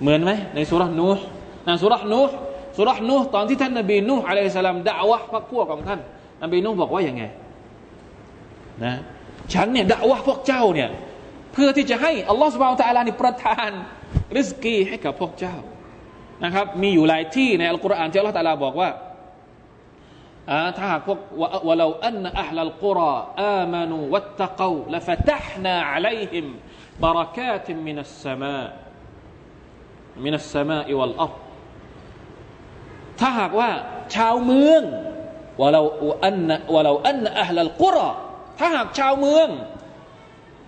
[0.00, 1.24] เหมือนไหมในสุรษนูห์
[1.64, 2.34] ในสุรษนูห์
[2.76, 6.00] สุรษนูห์ตอนที่ท่านนบีนูห์อะลัยฮิสสลามด่าวะพรรคพวกของท่าน
[6.42, 7.22] นบีนูห์บอกว่าอย่างไง
[8.84, 8.94] นะ
[9.52, 10.90] ฉันเนี่ยด่าวะพวกเจ้าเนี่ย
[11.52, 13.70] เพื่อที่จะให้อัลลอฮฺสุบฮานตะลานี่ประทาน
[14.38, 15.56] ริสกีให้กับพวกเจ้า
[16.44, 18.90] นะครับ มีอยู่หลายที่ในอัลกุรอานที่อัลลอฮฺตะลาบอกว่า
[20.76, 21.18] ถ้าหากพวก
[21.66, 26.46] ว่าเราอันอัลลัลกุรออามานูวัตตะกูละฟตัห์นาอัลัยฮิม
[27.02, 28.60] บารักาติมินัสสมา
[30.24, 31.32] มินัสสมาอิวัลอัร
[33.20, 33.70] ถ้าหากว่า
[34.14, 34.82] ชาวเมือง
[35.60, 35.82] ว่าเรา
[36.24, 36.38] อัน
[36.74, 38.08] ว่าเราอันอัลลัลกุรอ
[38.59, 39.47] ถ้าหากชาวเมือง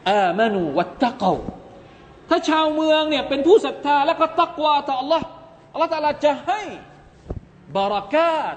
[0.09, 1.35] อามานูวัตตะกู
[2.29, 5.21] ถ้าชาวเมืองเนี่ยเป็นผู้ศรัทธาและก็ตักวาต่อ Allah
[5.71, 6.61] อัลลอฮฺตาลาจะให้
[7.77, 8.55] บารักาต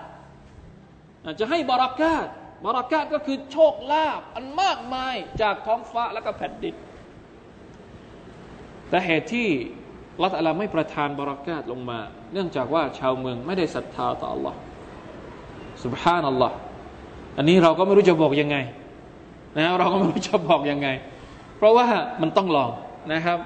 [1.40, 2.26] จะให้บารักาต
[2.64, 6.74] บารักาตก็คือโชคลาภอันมากมายจากท้องฟ้าและก็แผ่นดิน
[8.88, 9.48] แต่เหตุที่
[10.22, 12.00] ละตัลลาไม่ประทานบารักาตลงมา
[12.32, 14.54] เนื่องจากว่าชาวเมืองไม่ได้ศรัทธาต่อ Allah
[15.84, 16.56] سبحان อัลลอฮ์
[17.36, 18.56] อันนี้เราก็ไม่รู้จะบอกยังไง
[19.57, 20.87] นะเราก็ไม่รู้จะบอกยังไง
[21.57, 21.87] เพราะว่า
[22.21, 22.71] มันต้องลอง
[23.13, 23.39] นะครับ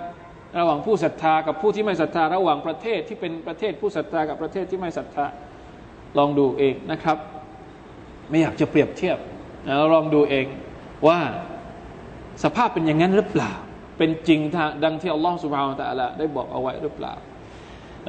[0.57, 5.25] ระหว่างผู้ศรัทธากับผู้ที่ไม่ศรัทธา ระหว่างประเทศที่เป็นประเทศผู้ศรัทธากับประเทศที่ไม่ศรัทธา
[6.17, 7.17] ลองดูเองนะครับ
[8.29, 9.17] ไม่อยากจะเปรียบเทียบ
[9.67, 10.45] นะลองดูเอง
[11.07, 11.19] ว่า
[12.43, 13.53] สภาพเป็นอย่างนั้นหรือเปล่า
[13.97, 14.39] เป็นจริง
[14.83, 17.13] ดังที่อัลลอฮฺสุบฮานตะละได้บอกเอาไว้หรือเปล่า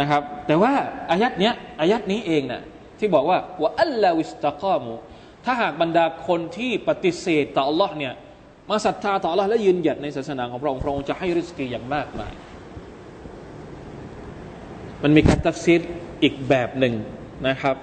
[0.01, 0.73] นะครับ แต่ว่า
[1.11, 2.63] อายัดเนี้ยอายัดนี้เองนะ่ะ
[2.99, 4.93] ที่บอกว่า وأن لو استقاموا
[5.51, 8.15] ถ้าหากบรรดาคนที่ปฏิเสธต่ออัลลอฮ์เนี่ย
[8.71, 12.33] มาศรัทธาต่อ Allah และยืนหยัดในศาสนาของพระองค์พระองค์จะให้ริสกีอย่างมากมาย
[15.03, 15.81] มันมีการตัฟซีร
[16.23, 16.95] อีกแบบหนึ่ง
[17.49, 17.77] นะครับ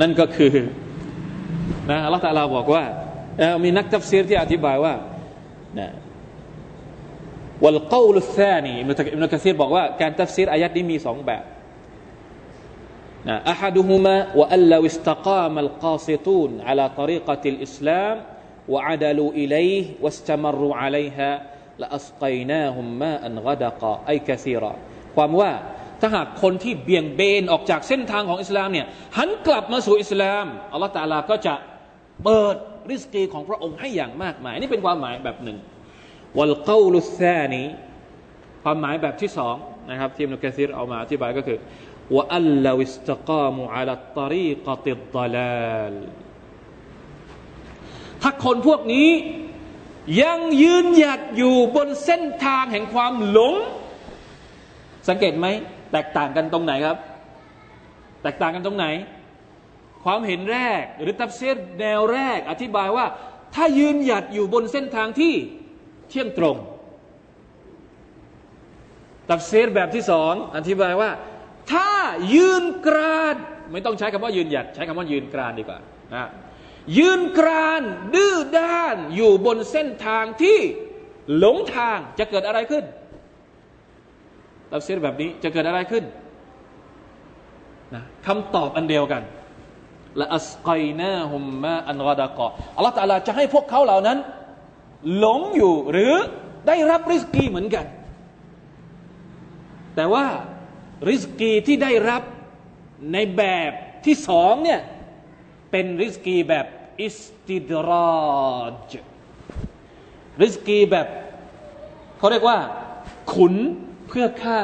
[0.00, 0.54] นั่นก็คือ
[1.90, 2.84] นะอัลลอฮฺตาลาบอกว่า
[3.64, 4.94] มีนักตัฟซีรที่อธิบายว่า
[5.78, 5.88] นะ
[7.64, 11.44] วัลกอลุสซานีอิบนุกะซีรบอกว่าการตัฟซีรอายัดนี้มีสองแบบ
[13.28, 18.14] นะอะฮัดุฮุมะว่าอัลลอฮฺสตกามัลกาซิตูนอัลาตริกติลอิสลาม
[18.72, 19.56] ว่าอัดลูอิเล
[20.02, 21.30] لأسقيناهم อัลัยฮะ
[21.82, 22.52] ละอัสกีน
[25.16, 25.52] ความว่า
[26.00, 28.86] ถ้าหากคนที่เบี่ยงเบนออกจากเส้นทางของอิสลามเนี่ย
[29.18, 31.54] หันกลับมาสู่อิสลามอัลลอฮฺตาลาก็จะ
[32.24, 32.56] เปิด
[32.90, 35.58] ริสกีของพระองค์ให้อย่างมากมาย นี่เป็นความหมายแบบหนึ่ง
[36.38, 37.64] วัลกาลุสซานี
[38.64, 39.56] ความหมายแบบที่สอง
[39.90, 41.58] นะครับทีมมุกะซิรเอามาอธิบายก็คือ
[42.14, 45.94] ว่าอัลลอฮิสตกามุอัลตตรีกติดดลาล
[48.22, 49.10] ถ้าคนพวกนี้
[50.22, 53.54] ยังยืนหยัดอยู่บนเส้นทางแห่งความหลง
[55.08, 55.46] สังเกตไหม
[55.92, 56.98] แตกต่างกันตรงไหนครับ
[58.22, 58.86] แตกต่างกันตรงไหน
[60.04, 63.06] ความเห็นแรกหรือตับเซตแนวแรก อธิบายว่า
[63.54, 65.34] ถ้ายืนหยัดอยู่บนเส้นทางที่
[66.08, 66.56] เที่ยงตรง
[69.28, 71.10] ตับเซตแบบที่สองอธิบายว่า
[71.72, 71.90] ถ้า
[72.34, 73.36] ยืนกราน
[73.72, 75.78] ไม่ต้องใช้คำว่ายืนหยัด ใช้คำว่ายืนกรานดีกว่า
[76.14, 76.28] นะ
[76.98, 77.82] ยืนกราน
[78.14, 80.58] ดื้อด้านอยู่บนเส้นทางที่
[81.38, 82.84] หลงทางจะเกิดอะไรขึ้น
[84.70, 86.04] ตับเสียแบบนี้จะเกิดอะไรขึ้น
[87.94, 89.22] นะคำตอบอันเดียวกัน
[90.20, 92.46] ละอัสกัยนาฮุมมาอันกอดะกอ
[92.76, 94.18] อัลลอฮฺตาลาจะให้พวกเขาเหล่านั้น
[95.18, 96.14] หลงอยู่หรือ
[96.66, 97.86] ได้รับริสกีเหมือนกัน
[99.96, 100.26] แต่ว่า
[101.10, 102.22] ริสกีที่ได้รับ
[103.12, 103.72] ในแบบ
[104.06, 104.80] ที่สองเนี่ย
[105.70, 106.66] เป็นริสกีแบบ
[107.02, 108.92] อิสติดรอจ
[110.42, 111.06] ริสกีแบบ
[112.18, 112.58] เขาเรียกว่า
[113.32, 113.54] ขุน
[114.08, 114.60] เพื่อฆ่า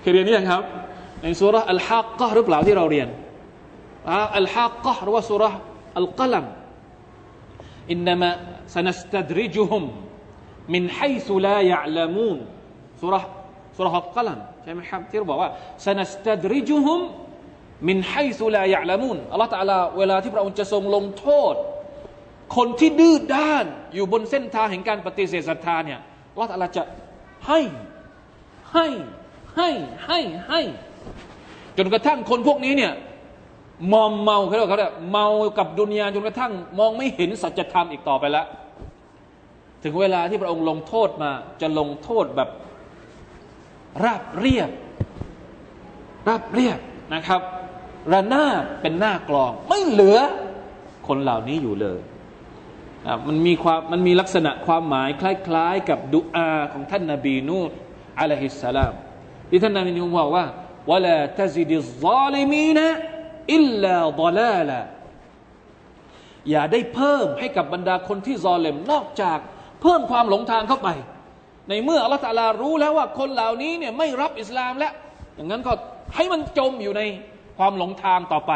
[0.00, 0.62] เคยเรียนนี่ยังครับ
[1.22, 3.08] ในสุรอัลฮักกะหรือเปล่าที่เราเรียน
[4.38, 5.42] อัลฮักกะหรือว่าสุร
[5.98, 6.44] อัลกัลัม
[7.92, 12.38] إنما سنستدرجهم من حيث لا يعلمون
[13.02, 13.14] สุร
[13.76, 15.50] สุรอัลกัลัมใช่ไหมครับที่เราบอกว่า
[15.86, 21.54] سنستدرجهم من حيث لا يعلمون อัลลอฮฺตะลาเวลาที่พระองค์จะทรงลงโทษ
[22.56, 26.00] คนที่ดื้อด้านอยู่บนเส้นทางแห่งการปฏิเสธศรัทธาเนี่ย
[26.32, 26.82] อัลลอฮฺจะ
[27.46, 27.60] ให้
[28.72, 28.86] ให้
[29.56, 29.70] ให้
[30.06, 30.60] ให้ให้
[31.76, 32.92] จนกระทั่งคนพวกนี้เนี่ย
[33.92, 35.26] มอมเมาเขาเรียกเขาเรียกเมา
[35.58, 38.46] กับดุนยาจนกระทั่ง มองไม่เห็นสัจธรรมอีกต่อไปแล้ว
[39.82, 42.48] ถึงเวลาที่พระองค์ลงโทษมาจะลงโทษแบบ
[44.04, 44.70] ราบเรียบ
[46.28, 46.78] ราบเรียบ
[47.14, 47.40] นะครับ
[48.12, 50.18] ระนาบเป็นหน้ากลอง ไม่เหลือ
[51.06, 52.00] คนเหล่านี้อยู่เลย
[53.26, 57.70] มันมีความมันมีลักษณะความหมาย คล้าย ๆ กับดุอาของท่านนาบีนูต
[58.20, 58.94] อะลัยฮิสสลาม
[59.50, 60.44] ที่ท่านนาบีนูตบอกว่า
[60.90, 62.88] วะลาตซิดิซาลิมีนะ
[63.54, 64.80] อิลลาดลาลา
[66.50, 69.38] อย่าได้เพิ่มให้กับบรรดาคนที่ซอเลมนอกจาก
[69.82, 70.88] เพิ่มความหลงทางเข้าไป
[71.68, 74.92] ในเมื่ออัลลอฮฺตาลารู้แล้วว่าคนเหล่านี้เนี่ยไม่รับอิสลามแล้ว
[75.36, 75.72] อย่างนั้นก็
[76.14, 77.02] ให้มันจมอยู่ใน
[77.58, 78.52] ความหลงทางต่อไป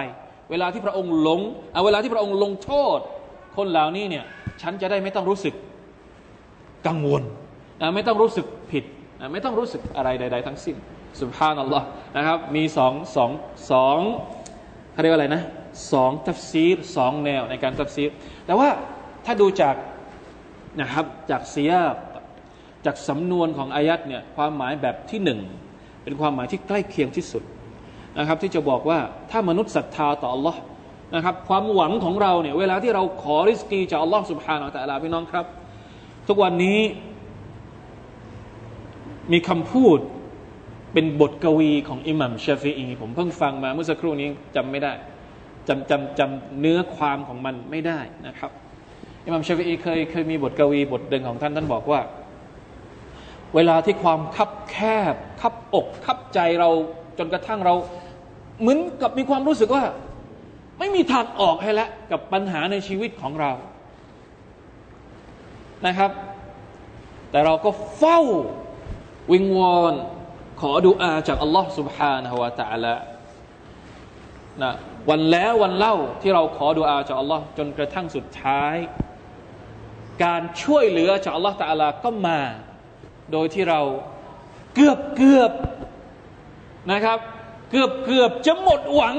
[0.51, 1.41] เวลาที่พระองค์หลง
[1.73, 2.99] เอาเวลาที่พระองค์ลงโทษ
[3.57, 4.25] คนเหล่านี้เนี่ย
[4.63, 5.55] ฉันจะได้ไม่ต้องรู้สึก
[6.87, 7.23] กังวล
[7.95, 8.85] ไม่ต้องรู้สึกผิด
[9.33, 10.77] ไม่ต้องรู้สึกอะไรใด ๆ ทั้งสิ้น
[11.21, 13.31] สุภาพนัลลอฮ์นะครับมีสองสอง
[13.71, 13.99] สอง
[14.93, 15.43] เขาเรียกว่าอะไรนะ
[15.93, 18.11] สองทัฟซีรสองแนวในการทัฟซีร
[18.47, 18.69] แต่ว่า
[19.25, 19.75] ถ้าดูจาก
[20.81, 21.73] นะครับจากเสีย
[22.87, 25.41] จากสำนวนของอายัดเนี่ยความหมายแบบที่หนึ่ง
[26.03, 27.43] เป็นความหมายที่ใกล้เคียงที่สุด
[28.19, 28.99] นะครับที่จะบอกว่า
[29.31, 30.57] ถ้ามนุษย์ศรัทธาต่อ Allah
[31.15, 35.45] นะครับความหวังของเราเนี่ยเวลาที่เราขอริสกีจากอัลลอฮ์สุบฮานาอัลลอฮ์พี่น้องครับ
[36.29, 36.81] ทุกวันนี้
[39.33, 39.99] มีคำพูด
[40.93, 44.93] เป็นบทกวีของอิหมัมชาฟีอีผมเพิ่งฟังมาเมื่อสักครู่นี้จำไม่ได้
[45.69, 48.51] จำจำจำเนื้อความของมันไม่ได้นะครับ
[49.27, 52.01] อิหมัมชาฟีอีเคยเคยมีบทกวีบทหนึ่งของท่านท่านบอกว่า
[53.56, 54.78] เวลาที่ความคับแค
[55.14, 56.70] บคับอกคับใจเรา
[57.18, 57.76] จนกระทั่งเรา
[58.62, 59.84] เหมือนกับมีความรู้สึกว่า
[60.80, 63.52] ไม่มีทางออกให้แล้วกับปัญหาในชีวิตของเรา
[65.86, 66.12] นะครับ
[67.32, 68.20] แต่เราก็เฝ้า
[69.32, 69.94] วิงวอน
[70.62, 72.96] ขอดุอาจากอัลลอฮ์ سبحانه และ تعالى
[74.62, 74.72] นะ
[75.10, 78.76] วันแล้ววันเล่าที่เราขอดุอาจากอัลลอฮ์จนกระทั่งสุดท้าย
[80.24, 82.42] การช่วยเหลือจากอัลลอฮ์ตะอาลาก็มา
[83.33, 83.81] โดยที่เรา
[84.75, 85.53] เกือบเกือบ
[86.93, 87.19] นะครับ
[87.71, 89.17] เกือบเกือบจะหมดหวัง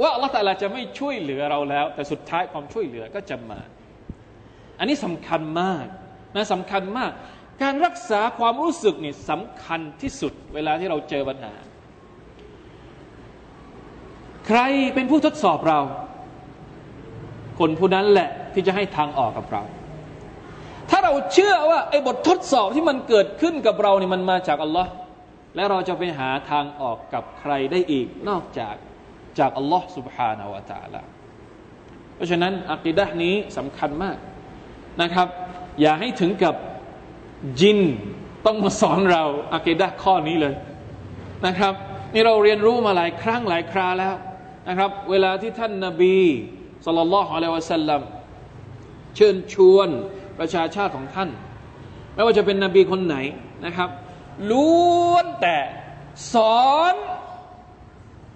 [0.00, 3.60] ว่าอัลลอฮฺตาลาจะไม่ช่วยเหลือเราแล้ว แต่สุดท้ายความช่วยเหลือก็จะมา
[4.78, 5.86] อันนี้สำคัญมาก
[6.36, 7.10] นะสำคัญมาก
[7.62, 11.54] การรักษาความรู้สึกนี่สำคัญที่สุดเวลาที่เราเจอปัญหา
[14.46, 14.60] ใคร
[14.94, 15.80] เป็นผู้ทดสอบเรา
[17.58, 19.62] คนผู้นั้นแหละที่จะให้ทางออกกับเรา
[20.89, 24.91] ถ้าเราเชื่อว่าไอ้บททดสอบที่มันเกิดขึ้นกับเรานี่มันมาจากอัลลอฮ์
[25.55, 28.75] และเราจะไปหาทางออกกับใครได้อีกนอกจาก
[29.39, 31.01] จากอัลลอฮ์ سبحانه และ تعالى
[32.15, 34.17] เพราะฉะนั้นอักีดะนี้สำคัญมาก
[35.01, 35.27] นะครับ
[35.81, 36.55] อย่าให้ถึงกับ
[37.59, 37.79] จิน
[38.45, 39.23] ต้องมาสอนเรา
[39.55, 40.53] อักีดะข้อนี้เลย
[41.45, 41.73] นะครับ
[42.13, 44.15] นี่เราเรียนรู้มาหลายครั้งหลายคราแล้ว
[44.69, 46.19] นะครับ เวลาที่ท่านนาบี
[46.85, 48.01] สุลต่านละฮ์อะลัยวะสัลลัม
[49.15, 49.89] เชิญชวน
[50.40, 51.28] ประชาชาติของท่าน
[52.14, 53.16] ไม่ว่าจะเป็นนบีคนไหน
[53.66, 53.88] นะครับ
[54.50, 55.56] ล้วนแต่
[56.34, 56.94] สอน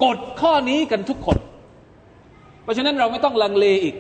[0.05, 1.38] กฎข้อนี้กันทุกคน
[2.62, 3.97] เพราะฉะนั้นเราไม่ต้องลังเลอีก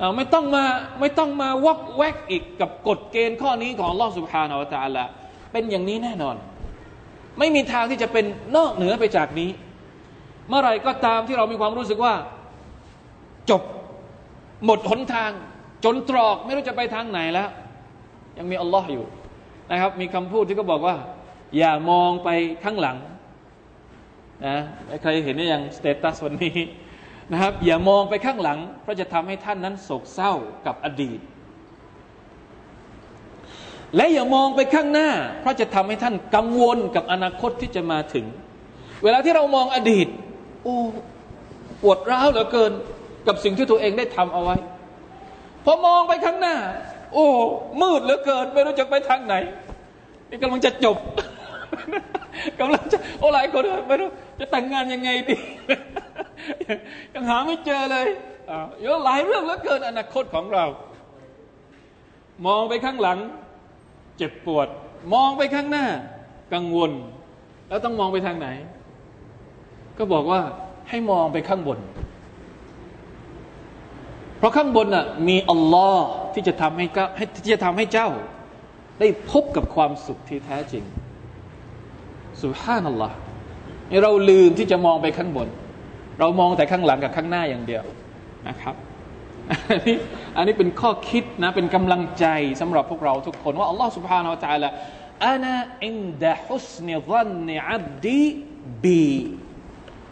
[0.00, 0.64] อไม่ต้องมา
[1.00, 5.04] ไม่ต้องมาวอกแวกอีกกับกฎเกณฑ์ข้อนี้ของลอสุภานาอัลตาละ
[5.52, 6.36] เป็นอย่างนี้แน่นอน
[7.38, 8.24] ไม่มีทางที่จะเป็น
[8.56, 9.50] นอกเหนือไปจากนี้
[10.48, 12.14] เมื่อไรก็ตามที่เรามีความรู้สึกว่า
[13.50, 13.62] จบ
[14.64, 15.30] หมดหนทาง
[15.84, 17.48] จนตรอกไม่รู้จะไปทางไหนแล้ว
[18.38, 19.06] ยังมีอัลลอฮ์อยู่
[19.70, 20.96] นะครับ มีคำพูดที่เขาบอกว่า
[21.58, 22.28] อย่ามองไป
[22.64, 22.96] ข้างหลัง
[24.46, 24.56] นะ
[25.02, 26.56] ใครเห็นได้ยังสเตตัสวันนี้
[27.32, 30.32] นะครับ อย่ามองไปข้างหลัง เพราะจะทำให้ท่านนั้นโศกเศร้า
[30.66, 31.20] กับอดีต
[33.96, 35.10] และอย่ามองไปข้างหน้า
[35.40, 38.24] เพราะจะทำให้ท่านกังวลกับอนาคตที่จะมาถึง
[39.02, 40.08] เวลาที่เรามองอดีต
[40.62, 40.76] โอ้
[41.82, 42.72] ปวดร้าวเหลือเกิน
[43.26, 44.56] กับสิ่งที่ตัวเองได้ทำเอาไว้
[45.64, 46.56] พอมองไปข้างหน้า
[47.12, 47.26] โอ้
[47.82, 49.34] มืดเหลือเกิน ไม่รู้จะไปทางไหน
[50.30, 50.96] นี่กำลังจะจบ
[52.60, 55.36] กำลังจะโอ้หลายคนไม่รู้จะแต่งงานยังไงดี
[57.14, 58.06] ยังหาไม่เจอเลย
[58.82, 60.64] เยอะหลายเรื่องแล้วเกินอนาคตของเรา
[62.46, 63.18] มองไปข้างหลัง
[64.16, 64.68] เจ็บปวด
[65.14, 65.86] มองไปข้างหน้า
[66.54, 66.90] กังวล
[67.68, 68.48] แล้วต้องมองไปทางไหน
[69.98, 70.40] ก็บอกว่า
[70.88, 71.78] ให้มองไปข้างบน
[74.38, 77.06] เพราะข้างบนน่ะมีอัลลอฮ์ที่จะทำให้เจ้า
[77.44, 78.08] ที่จะทำให้เจ้า
[79.00, 80.84] ได้พบกับความสุขที่แท้จริง
[82.42, 83.16] سبحان الله
[84.02, 85.48] เราลืมที่จะมองไปข้างบน
[86.18, 87.84] เรามองแต่ข้างหลังกับข้างหน้าอย่างเดียว
[88.48, 88.74] นะครับ
[89.70, 89.96] อันนี้
[90.36, 92.26] อันนี้เป็นข้อคิดนะเป็นกำลังใจ
[92.60, 99.04] สำหรับพวกเราทุกคนว่าอัลลอฮ์ سبحان الله أنا عند حسن ظن عبدي بي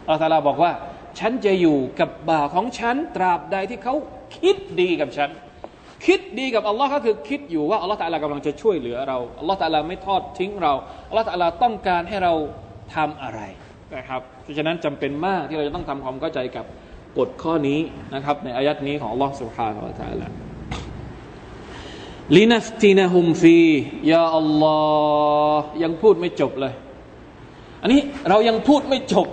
[0.09, 0.71] อัลลอฮ์บอกว่า
[1.19, 3.95] ฉันจะอยู่กับบ่าวของฉัน ตราบใดที่เขา
[4.37, 5.29] คิดดีกับฉัน
[6.05, 10.73] คิดดีกับอัลลอฮ์ก็คือคิดอยู่ว่าอัลลอฮ์ตะลากำลังจะช่วยเหลือเราอัลลอฮ์ตะลาไม่ทอดทิ้งเรา
[11.09, 12.33] อัลลอฮ์ตะลาต้องการให้เรา
[12.95, 13.39] ทำอะไร
[13.95, 16.65] นะครับเพราะฉะนั้นจำเป็นมากที่เราจะต้องทำความเข้าใจกับ
[17.17, 17.79] กฎข้อนี้
[18.15, 20.33] นะครับ ในอายัดนี้ของอัลลอฮ์สุบฮานาอัลลอฮ์
[22.37, 23.59] ลินัฟตินะฮุมฟี
[24.11, 24.77] ยาอัลลอ
[25.57, 26.73] ฮ์ยังพูดไม่จบเลย
[27.81, 29.27] อันนี้เรายังพูดไม่จบ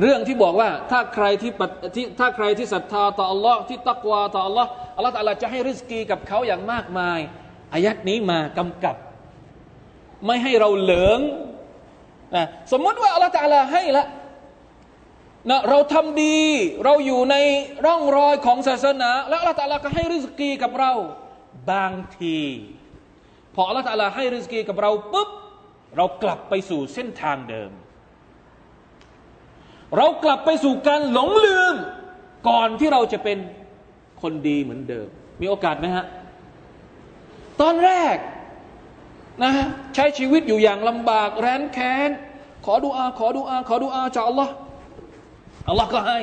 [0.00, 1.52] เรื่องที่บอกว่าถ้าใครที่
[1.94, 7.20] ที่ถ้าใครที่ศรัทธาต่ออัลลอฮ์ที่ตักวาต่ออัลลอฮ์อัลลอฮ์ตะลาจะให้ริสกีกับเขาอย่างมากมาย
[7.74, 8.96] อายัดนี้มากำกับ
[10.26, 11.20] ไม่ให้เราเหลือง
[12.34, 14.06] นะสมมติว่าอัลลอฮ์ตะลาให้ละ
[15.50, 16.38] นะเราทำดี
[16.84, 17.36] เราอยู่ใน
[17.86, 20.92] ร่องรอยของศาสนา แล้วอัลลอฮฺตาลาก็ให้ริสกีกับเรา
[21.72, 22.40] บางที
[23.54, 25.30] พออัลลอฮฺตาลาให้ริสกีกับเราปุ๊บ
[25.96, 27.70] เรากลับไปสู่เส้นทางเดิม
[29.96, 31.74] เรากลับไปสู่การหลงลืม
[32.48, 33.38] ก่อนที่เราจะเป็น
[34.22, 35.08] คนดีเหมือนเดิม
[35.40, 36.04] มีโอกาสไหมฮะ
[37.60, 38.16] ตอนแรก
[39.42, 42.10] นะฮะใช้ชีวิตอยู่อย่างลำบากแร้นแค้น
[42.64, 44.52] ขอดูอา ขอดูอา ขอดูอาจากอัลลอฮ์
[45.68, 46.20] อัลลอฮ์ก็ให้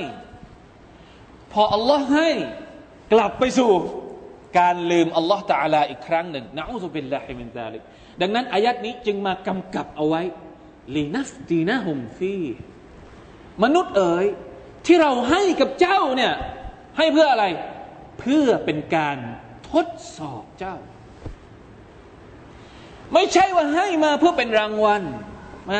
[1.52, 2.30] พออัลลอฮ์ให้
[3.14, 3.72] กลับไปสู่
[4.60, 7.82] การลืมอัลลอฮ์ตาลาอีกครั้งหนึ่งنعوذ بالله من ذلك
[8.22, 10.22] ดังนั้นอายัดนี้จึงมากำกับเอาไว้
[10.96, 12.38] لنفتنهم فيه
[13.64, 14.26] มนุษย์เอ๋ย
[14.86, 16.34] ที่เราให้กับเจ้าเนี่ย
[16.98, 17.46] ให้เพื่ออะไร
[18.20, 19.18] เพื่อเป็นการ
[19.72, 19.88] ทด
[20.18, 20.76] สอบเจ้า
[23.14, 25.04] ไม่ใช่ว่าให้มาเพื่อเป็นรางวัล
[25.68, 25.78] ไม่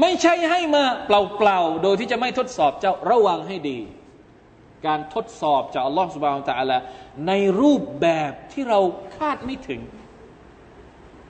[0.00, 3.78] ไม่ใช่ให้มาเปล่าๆโดยที่จะไม่ทดสอบเจ้าระวังให้ดี
[4.86, 6.72] การทดสอบจากอัลลอฮฺสุบานตะอัล
[7.26, 8.80] ในรูปแบบที่เรา
[9.16, 9.80] คาดไม่ถึง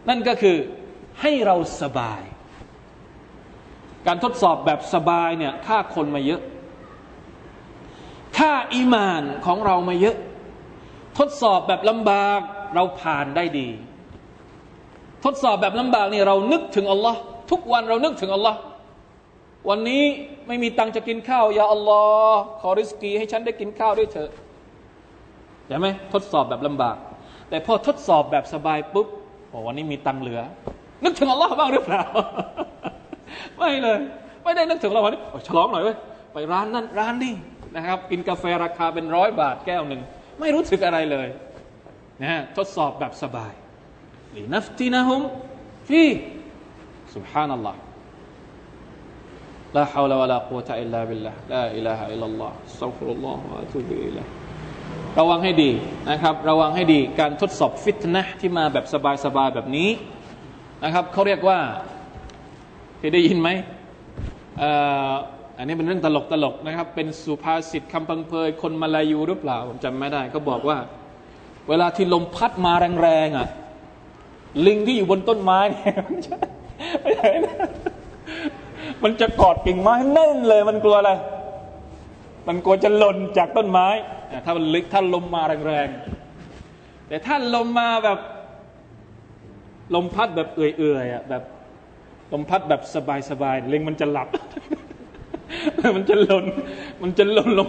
[0.08, 0.56] นั่นก็คือ
[1.20, 2.22] ให้เราสบาย
[4.06, 6.40] การทดสอบแบบสบายเนี่ยค่าคนมาเยอะ
[8.38, 10.16] ค่าอีมานของเรามาเยอะ
[11.18, 12.40] ทดสอบแบบลำบาก
[12.74, 13.68] เราผ่านได้ดี
[15.24, 17.18] ทดสอบแบบลำบากนี่เรานึกถึงอัลลอฮ์
[17.50, 18.58] ทุกวันเรานึกถึงอัลลอฮ์
[19.68, 20.04] วันนี้
[20.46, 22.00] ไม่มีตังจะกินข้าวอย่าอัลลอ
[22.32, 24.30] ฮ์ขอริสกีให้ฉันได้กินข้าวด้วยเถอะ
[25.68, 26.96] ใช่ไหมทดสอบแบบลำบาก
[27.48, 29.08] แต่พอทดสอบแบบสบายปุ๊บ
[29.48, 30.40] โอ้วันนี้มีตังเหลือ
[31.04, 32.04] นึกถึงอัลลอฮ์บ้างหรือเปล่า
[33.57, 33.99] ไม่เลย
[34.43, 35.97] ไม่ได้นึกถึงเราวันนี้ฉลองหน่อยเว้ย
[36.33, 37.33] ไปร้านนั้นร้านนี้
[37.75, 40.01] นะครับ กินกาแฟราคาเป็นร้อยบาทแก้วหนึ่ง
[40.39, 41.27] ไม่รู้สึกอะไรเลย
[42.23, 43.53] นะทดสอบแบบสบาย
[44.35, 45.21] ลีนัฟตินะฮุม
[45.87, 46.03] ฟี
[47.15, 47.75] سبحان الله
[49.75, 54.27] لا حول ولا قوة إلا بالله لا إله إلا الله استغفر الله وأتوب إليه
[55.19, 55.71] ระวังให้ดี
[56.09, 58.85] นะครับ ระวังให้ดี การทดสอบฟิตนะที่มาแบบ
[59.25, 59.89] สบายๆแบบนี้
[60.83, 61.59] นะครับเขาเรียกว่า
[63.00, 63.48] เคยได้ยินไหม
[65.58, 70.78] อันนี้เป็นเรื่องตลกตลกนะครับ เป็นสุภาษิตคำพังเพยคนมาลายูหรือเปล่าผมจำไม่ได้ก็บอกว่า
[71.68, 72.72] เวลาที่ลมพัดมา
[73.02, 73.48] แรงๆอะ
[74.66, 75.94] ลิงที่อยู่บนต้นไม้เนี่ย
[79.02, 81.12] มันจะกอดกิ่งไม้แน่นเลย มันกลัวอะไร
[82.48, 83.86] มันกลัวจะหล่นจากต้นไม้
[84.44, 88.18] ถ้ามันลึกถ้าลมมาแรงๆแต่ถ้าลมมาแบบ
[89.94, 91.42] ลมพัดแบบเอื่อยๆอะแบบ
[92.32, 92.80] ลมพัดแบบ
[93.30, 94.28] สบายๆเล็งมันจะหลับ
[95.96, 96.44] มันจะหล่น
[97.02, 97.68] มันจะหล่นลง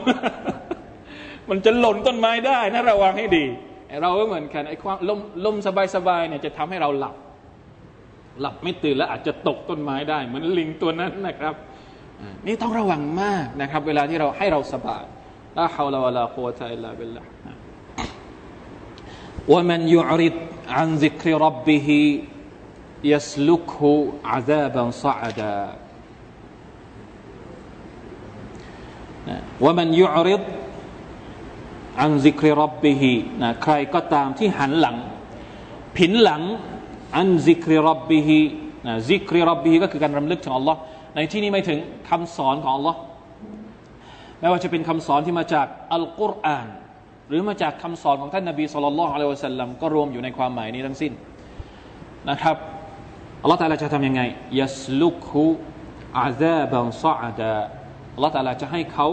[1.49, 3.45] มันจะหล่นต้นไม้ได้นะระวังให้ดี
[4.01, 5.55] เราก็เหมือนกันไอ้ความลมลม
[5.95, 7.15] สบายๆเนี่ยจะทำให้เราหลับ
[8.41, 11.55] หลับไม่ตื่นแล้วอาจจะตกต้นไม้ได้ เหมือนลิงตัวนั้นนะครับ
[12.45, 15.03] นี่ต้องระวังมากนะครับ เวลาที่เราให้เราสบาย
[15.57, 17.23] ลาฮาวลาวะลาโคตอิลาเบลละ
[19.51, 20.35] วะมันยุริด
[20.77, 22.01] อันซิกรับบิฮิ
[23.12, 23.82] يسلكه
[24.24, 25.60] عذابا صعدا
[29.64, 30.42] ومن يعرض
[32.00, 33.02] عن ذكر ربه
[33.42, 34.96] นะใครก็ตามที่หันหลัง
[35.96, 36.42] ผินหลัง
[37.16, 38.40] อันซิกริรับบิฮิ
[38.86, 40.78] นะซิกริรับบิฮิก็คือการรำลึกถึงอัลลอฮ์
[41.14, 41.78] ในที่นี้ไม่ถึง
[42.10, 42.98] คำสอนของอัลลอฮ์
[44.40, 46.68] ไม่ว่าจะเป็นคำสอนที่มาจากอัลกุรอาน
[47.28, 51.12] หรือมาจากคำสอนของท่านนบีสุลต่านละฮ์อะลัยฮิวะสัลลัมก็รวมอยู่ในความหมายนี้ทั้งสิ้น
[52.30, 52.56] นะครับ
[53.41, 54.21] อัลลอฮ์ตาลาจะทำยังไง
[54.61, 55.43] ยัสลุกฮู
[56.19, 57.55] อาซาบังซาดา
[58.15, 59.07] อัลลอฮ์ตาลาจะให้เขา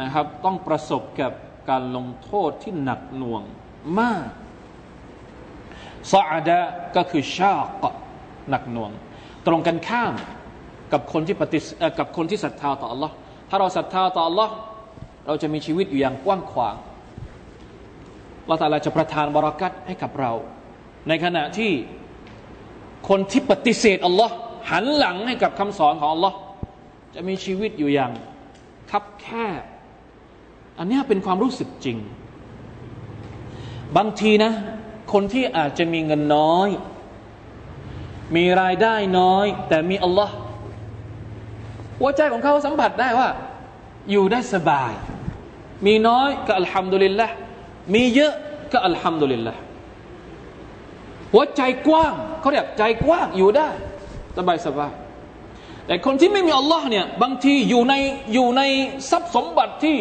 [0.00, 1.32] นะครับ ต้องประสบกับ
[1.70, 3.42] การลงโทษที่หนักหน่วง
[3.98, 4.28] มาก
[6.12, 6.58] ซาดะ
[6.96, 7.84] ก็คือชาก
[8.50, 8.90] หนักหน่วง
[9.46, 10.14] ตรงกันข้าม
[10.92, 11.58] กับคนที่ปฏิ
[11.98, 13.10] กับคนที่ศรัทธาต่อ Allah
[13.48, 14.50] ถ้าเราศรัทธาต่อ Allah
[15.26, 16.76] เราจะมีชีวิตอยู่อย่างกว้างขวาง
[18.50, 20.32] ละตาลาจะประทานบรารักัตให้กับเรา
[21.08, 21.72] ในขณะที่
[23.08, 24.34] คนที่ปฏิเสธอัลลอฮ์
[24.70, 26.36] หันหลังให้กับคำสอนของอัลลอฮ์
[27.14, 28.12] จะมีชีวิตอยู่อย่าง
[28.90, 29.26] คับแค
[29.60, 29.62] บ
[30.78, 31.96] อันนี้เป็นความรู้สึกจริง
[33.96, 34.52] บางทีนะ
[35.12, 36.68] คนที่อาจจะมีเงินน้อย
[38.36, 40.34] มีรายได้น้อย แต่มีอัลลอฮ์
[42.00, 43.28] หัวใจของเขาสัมผัสได้ว่า
[44.10, 44.92] อยู่ได้สบาย
[45.86, 47.26] มีน้อยก็อัลฮัมดุลิลละ
[47.94, 48.34] มีเยอะ
[48.72, 49.54] ก็อัลฮัมดุลิลละ
[51.32, 53.68] หัวใจกว้างเขาเรียกใจกว้างอยู่ได้
[54.36, 54.92] สบายสบาย
[55.86, 57.94] แต่คนที่ไม่มีอัลลอฮ์เนี่ยบางทีอยู่ใน
[58.32, 58.62] อยู่ใน
[59.10, 59.98] ทรัพย์สมบัติที่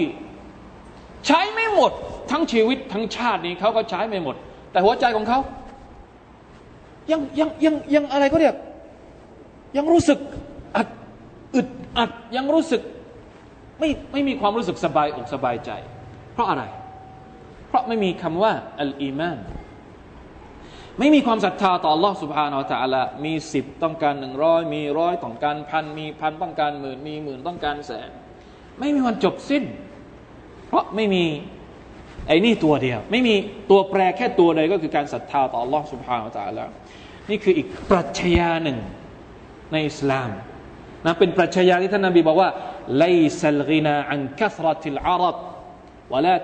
[1.28, 1.91] ใช้ไม่หมด
[2.32, 4.36] ทั้งชีวิตทั้งชาตินี้เขาก็ใช้ไม่หมด
[4.71, 5.39] แต่หัวใจของเขา
[7.11, 8.55] ยังยังยังยังอะไรก็เรียก
[9.78, 10.19] ยังรู้สึก
[10.75, 10.88] อัด
[11.55, 11.67] อึด
[11.97, 12.82] อัดยังรู้สึก
[13.80, 15.71] ไม่ไม่มีความรู้สึกสบายอกสบายใจ
[16.34, 16.63] เพราะอะไร
[17.67, 19.38] เพราะไม่มีคำว่าอัลอีมาน
[20.99, 28.11] ไม่มีความศรัทธาต่อ Allah سبحانه และ تعالى มีสิบต้องการหนึ่งร้อยมีร้อยต้องการพันมีพันต้องการหมื่นมีหมื่นต้องการแสน
[28.80, 29.64] ไม่มีวันจบสิ้น
[30.68, 31.24] เพราะไม่มี
[32.28, 33.35] ไอ้นี่ตัวเดียว ไม่มี
[33.70, 36.64] ตัวแปรแค่ตัวใดก็คือการศรัทธาต่อ Allah سبحانه และ تعالى
[37.30, 38.78] นี่คืออีกปรัชญาหนึ่ง
[39.72, 40.30] ในอิสลาม
[41.05, 42.51] นะเป็นปรัชญาที่ท่านนบีบอกว่า
[42.99, 43.05] ไล
[43.41, 45.37] ซัลกินาอันคัสรติลอารับ
[46.12, 46.37] วะลา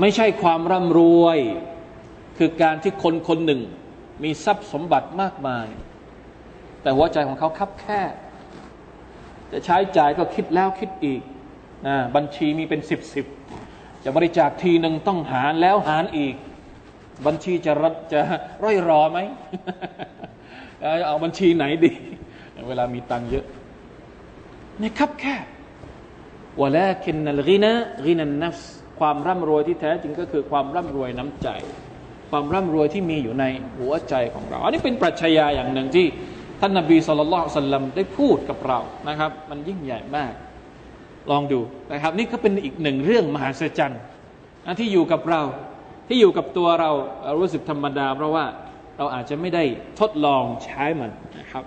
[0.00, 1.38] ไม่ใช่ความร่ำรวย
[2.38, 3.60] คือการที่คนคนหนึ่ง
[4.24, 5.66] มีทรัพย์สมบัติมากมาย
[6.82, 8.00] แต่หัวใจของเขาคับแค่
[9.52, 11.20] จะใช้จ่ายก็คิดแล้วคิดอีก
[11.86, 13.26] นะบัญชีมีเป็นสิบสิบ
[14.04, 16.34] จะบริจาคทีหนึ่งต้องหารแล้วหารอีก
[17.26, 18.20] บัญชีจะรัจะ
[18.64, 19.18] ร่อยรอไหม
[21.06, 21.92] เอาบัญชีไหนดี
[22.68, 23.46] เวลามีตังเยอะ
[24.80, 25.34] ในคับแค่
[26.60, 26.86] วะลา
[29.00, 31.48] ความร่ำรวยที่แท้จริงก็คือความร่ำรวยน้ำใจ
[32.30, 33.44] ความร่ำรวยที่มีอยู่ใน
[33.78, 36.06] หัวใจของเรา อันนี้เป็นปรัชญาอย่างหนึ่งที่
[36.60, 38.78] ท่านนาบีสุลต่านสัลลัมได้พูดกับเรา
[39.08, 40.32] นะครับ มันยิ่งใหญ่มาก
[41.30, 41.60] ลองดู
[41.92, 44.00] นะครับ นี่ก็เป็นอีกหนึ่งเรื่องมหัศจรรย์
[44.80, 45.42] ที่อยู่กับเรา
[46.08, 46.90] ที่อยู่กับตัวเรา
[47.40, 48.44] รู้สึกธรรมดา เพราะว่า
[48.98, 49.64] เราอาจจะไม่ได้
[50.00, 51.64] ทดลองใช้มันนะครับ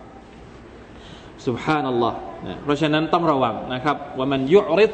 [1.46, 2.18] สุบฮานัลลอฮ์
[2.64, 4.92] เพราะฉะนั้นต้องระวังนะครับว่ามันยุริด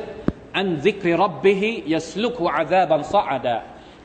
[0.57, 3.55] อันซิกริรับบิฮิยัสลุกวอาซาบันซาอดะ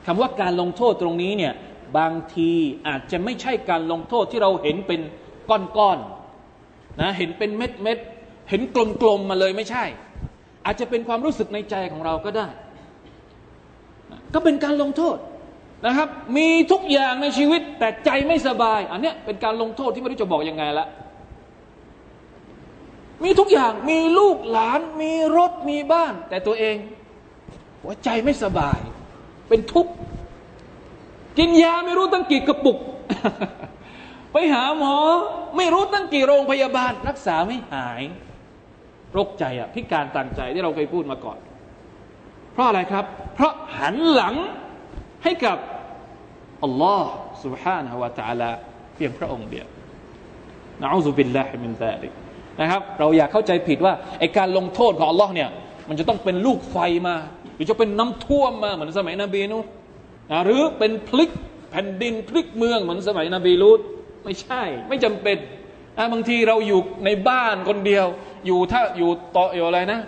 [0.05, 1.53] คำว่าการลงโทษตรงนี้เนี่ย
[1.97, 2.51] บางที
[2.87, 5.01] อาจจะไม่ใช่การลงโทษที่เราเห็นเป็น
[5.49, 7.97] ก้อนๆนะเห็นเป็นเม็ดเม็ด
[8.49, 8.61] เห็น
[9.01, 9.83] กลมๆมาเลยไม่ใช่
[10.65, 12.47] อาจจะเป็นความรู้สึกในใจของเราก็ได้
[14.33, 15.17] ก็เป็นการลงโทษ
[15.85, 20.87] นะครับ มีทุกอย่างในชีวิตแต่ใจไม่สบาย อันนี้เป็นการลงโทษที่ไม่รู้จะบอกยังไงละ
[23.24, 26.76] มีทุกอย่าง มีลูกหลาน มีรถ มีบ้าน แต่ตัวเอง
[27.82, 28.78] หัวใจไม่สบาย
[29.48, 29.92] เป็นทุกข์
[31.38, 32.78] กินยาไม่รู้ตั้งกี่กระปุก
[34.32, 34.96] ไปหาหมอ
[35.56, 38.02] ไม่รู้ตั้งกี่โรงพยาบาล รักษาไม่หาย
[39.12, 41.38] โรคใจอะพิการต่างใจที่เราเคยพูดมาก่อน
[42.52, 43.04] เพราะอะไรครับ
[43.34, 44.34] เพราะหันหลัง
[45.24, 45.58] ให้กับ
[46.64, 47.10] อัลลอฮ์
[47.42, 48.50] سبحانه และ تعالى
[48.94, 49.66] เพียงพระองค์เดียว
[50.80, 52.12] นะอูซุบิลลาฮิมินซาลิก
[52.61, 55.49] นะครับ เราอย่าเข้าใจผิดว่าไอการลงโทษของอัลลอฮ์เนี่ย
[55.89, 57.15] มันจะต้องเป็นลูกไฟมา
[57.55, 59.57] หรือจะเป็นน้ำท่วมมาเหมือนสมัยนบีนูห์
[60.31, 61.29] นะหรือเป็นพลิก
[61.71, 63.79] แผ่นดินพลิกเมืองเหมือนสมัยนบีลูด
[64.23, 65.37] ไม่ใช่ ไม่จำเป็น
[65.97, 68.05] นะบางทีเราอยู่ในบ้านคนเดียว
[68.45, 69.99] อยู่ถ้าอยู่ต่ออยู่อะไรนะ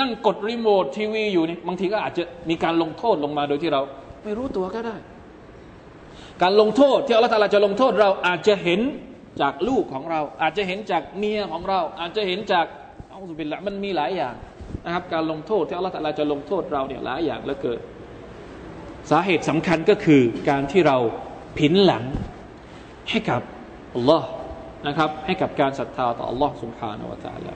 [0.00, 3.82] นั่งกดรีโมททีวีอยู่นี่บางทีก็อาจจะมีการลงโทษลงมาโดยที่เรา
[4.24, 4.96] ไม่รู้ตัวก็ได้
[6.42, 8.80] การลงโทษที่อัลลอฮฺจะลงโทษเราอาจจะเห็น
[9.40, 12.66] จากลูกของเรา อาจจะเห็นจากเมียของเรา อาจจะเห็นจาก
[13.10, 14.34] อัลลอฮฺบินละมันมีหลายอย่าง
[14.84, 17.80] นะครับ การลงโทษที่อัลลอฮฺจะลงโทษเราเนี่ยหลายอย่างแลือเกิด
[19.10, 20.98] สาเหตุสำคัญก็คือการที่เรา
[21.58, 22.04] ผินหลัง
[23.10, 23.40] ให้กับ
[23.94, 24.28] อัลลอฮ์
[24.86, 27.54] นะครับ ให้กับการศรัทธาต่ออัลลอฮ์สุบฮานาวะตาลา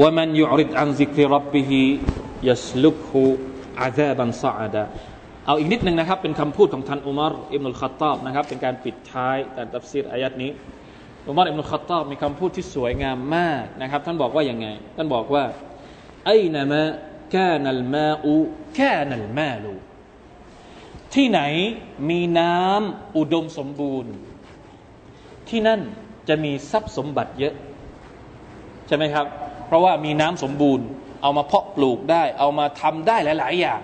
[0.00, 1.80] ว่ามันยุริดอันซิกริรับบิฮิ
[2.48, 3.22] ยัสลุกฮู
[3.82, 4.82] อาซาบันซาดา
[5.46, 10.50] เอาอีกนิดหนึ่งนะครับ เป็นคำพูดของท่านอุมารอิบนุลขัตตอบนะครับ เป็นการปิดท้ายการตัฟซีรอายัดนี้
[11.26, 14.66] อุมารอิบนุลขัตตอบมีคำพูดที่สวยงามมากนะครับ ท่านบอกว่าอย่างไง
[14.96, 15.44] ท่านบอกว่า
[16.24, 16.82] ไอ้นามะ
[17.34, 18.34] กานัลมาอู
[18.78, 19.74] กานัลมาลู
[21.14, 21.40] ที่ไหน
[22.10, 24.12] มีน้ำอุดมสมบูรณ์
[25.48, 25.80] ที่นั่น
[26.28, 27.54] จะมีทรัพย์สมบัติเยอะ
[28.86, 29.26] ใช่ไหมครับ
[29.66, 30.86] เพราะว่ามีน้ำสมบูรณ์
[31.22, 33.80] เอามาเพาะปลูกได้ เอามาทำได้หลาย ๆ อย่าง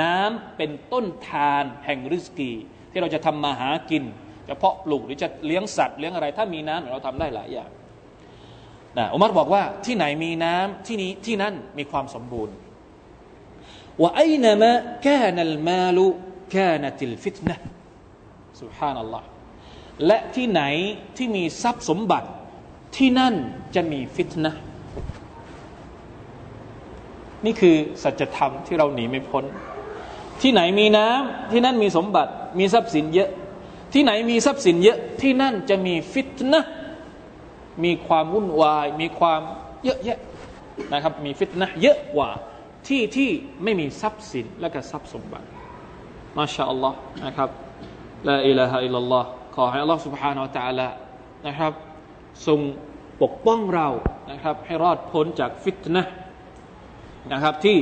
[0.00, 2.52] น้ำเป็นต้นทานแห่งริสกี
[2.90, 4.04] ที่เราจะทำมาหากิน
[4.48, 7.70] จะเพาะปลูกหรือจะเลี้ยงสัตว์เลี้ยงอะไร ถ้ามีน้ำเราทำได้หลายอย่าง
[8.98, 12.54] นะอุมัรบอกว่าที่ไหนมีน้ำที่นี้ที่นั่นมีความสมบูรณ์
[14.00, 14.72] ว่าไอ้นามะ
[15.02, 16.06] แค่นัลมาลุ
[16.52, 17.56] แค่นติลฟิตนะ
[18.60, 19.26] สุฮานัลลอฮ์
[20.06, 20.62] และที่ไหน
[21.16, 22.28] ที่มีทรัพย์สมบัติ
[22.96, 23.34] ที่นั่น
[23.74, 24.52] จะมีฟิตนะ
[27.44, 29.44] นี่คือสัจธรรมที่เราหนีไม่พ้น
[30.41, 33.29] ที่ไหนมีน้ำที่นั่นมีสมบัติ มีทรัพย์สินเยอะ
[33.93, 36.61] ที่ไหนมีทรัพย์สินเยอะ ที่นั่นจะมีฟิตนะ
[37.83, 39.41] มีความวุ่นวาย มีความ
[39.83, 40.19] เยอะแยะ
[40.93, 42.29] นะครับ มีฟิตนะเยอะกว่า
[42.87, 43.29] ที่ที่
[43.63, 45.47] ไม่มีทรัพย์สินและก็ทรัพย์สมบัติ
[46.37, 47.49] มาชาอัลลอฮ์นะครับ
[48.29, 50.87] ละอิลาฮะอิลลัลลอฮ์ขอให้อัลลอฮ์ سبحانه และ تعالى
[51.47, 51.73] นะครับ
[52.47, 52.59] ทรง
[53.21, 53.87] ปกป้องเรา
[54.31, 56.03] นะครับ ให้รอดพ้นจากฟิตนะ
[57.33, 57.77] นะครับที่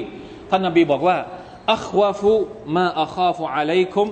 [0.49, 1.17] ท่านนบีบอกว่า
[1.73, 2.34] อัควาฟุ
[2.75, 4.07] มาอัคาฟุอะลัยคุม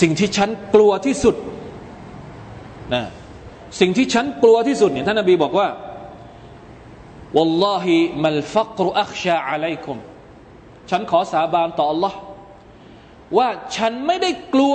[0.00, 1.36] สิ่งที่ฉันกลัวที่สุด
[2.94, 3.04] นะ
[3.80, 5.68] สิ่งที่ฉันกลัวที่สุดเนี่ยท่านนบีบอกว่า
[7.36, 7.86] والله
[8.22, 9.96] ما الفقر أخشى عليكم
[10.90, 12.14] ฉันขอสาบานต่อ Allah
[13.38, 14.74] ว่าฉันไม่ได้กลัว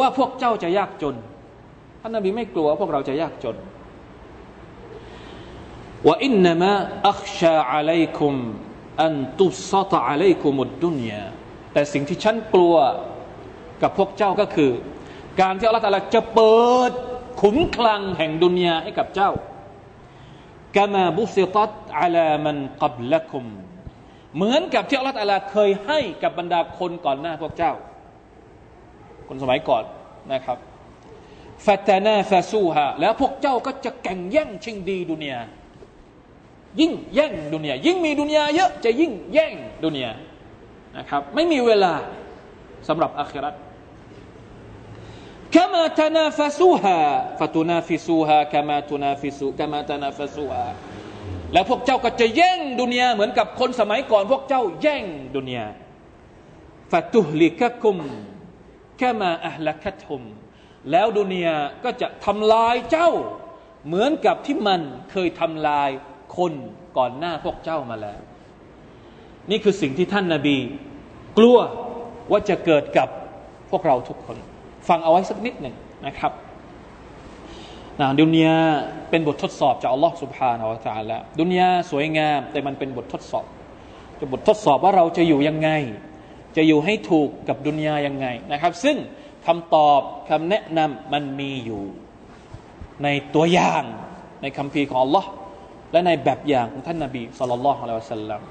[0.00, 1.14] ว่าพวกเจ้าจะยากจน
[2.00, 3.56] ท่านนบีไม่กลัวพวกเราจะยากจน
[6.07, 6.73] ว่าอินนามะ
[7.09, 8.33] อัคชาอะลัยคุม
[9.03, 11.23] อันตุสตะอะลัยคุมุดดุนยา
[11.73, 12.75] แต่สิ่งที่ฉันกลัว
[13.81, 14.71] กับพวกเจ้าก็คือ
[15.41, 16.91] การที่อัลลอฮฺจะเปิด
[17.41, 19.31] ขุมคลังแห่งดุนยาให้กับเจ้า
[20.77, 23.45] กามาบุสิตัตอาลามันกับละคุม
[24.35, 27.73] เหมือนกับที่อัลลอฮฺเคยให้กับบรรดาคนก่อนหน้าพวกเจ้า
[29.27, 29.83] คนสมัยก่อน
[30.33, 30.57] นะครับ
[31.65, 35.39] ฟาตานาฟาซูฮาแล้วพวกเจ้าก็จะแข่งแย่งชิงดีดุนยา
[36.80, 39.52] ยิ่งแย่งดุนยายิ่งมีดุนยาเยอะจะยิ่งแย่ง
[39.84, 40.12] ดุนยา
[40.96, 41.94] นะครับไม่มีเวลา
[42.88, 43.54] สำหรับอาคิรัต
[45.56, 47.00] كما تنافسوها
[47.40, 50.66] فتنافسوها كما تنافسوا كما تنافسوها
[51.52, 55.04] แล้วพวกเจ้าก็จะแย่งดุนยาเหมือนกับคนสมัยก่อน พวกเจ้าแย่ง
[55.36, 55.66] ดุนยา
[56.90, 57.96] ฟาตุฮลิกะคุม
[58.98, 60.22] แค่มาอัลลักตุม
[60.90, 63.10] แล้วดุนยาก็จะทำลายเจ้า
[63.86, 64.80] เหมือนกับที่มัน
[65.10, 65.90] เคยทำลาย
[66.37, 66.53] คน
[66.97, 68.19] ก่อนหน้าพวกเจ้ามาแล้ว
[69.49, 70.57] นี่คือสิ่งที่ท่านนาบี
[71.37, 71.57] กลัว
[72.31, 73.09] ว่าจะเกิดกับ
[73.69, 74.37] พวกเราทุกคน
[74.87, 75.75] ฟังเอาไว้สักนิดหนึ่ง
[76.07, 76.31] นะครับ
[77.99, 78.57] นะดุนยา
[79.09, 83.45] เป็นบททดสอบจากอัลลอฮ์สุบฮานาอัลลอฮฺละดุนยาสวยงาม แต่มันเป็นบททดสอบ
[84.19, 85.69] จะบททดสอบว่าเราจะอยู่ยังไง
[86.57, 88.97] จะอยู่ให้ถูกกับดุนยายังไงนะครับ ซึ่ง
[89.45, 91.83] คำตอบคำแนะนำมันมีอยู่
[93.03, 93.83] ในตัวอย่าง
[94.41, 95.29] ในคำพีของอัลลอฮ์
[95.93, 98.41] และในแบบอย่างของท่านนาบีสุลต่านละฮ์อะสัลลัม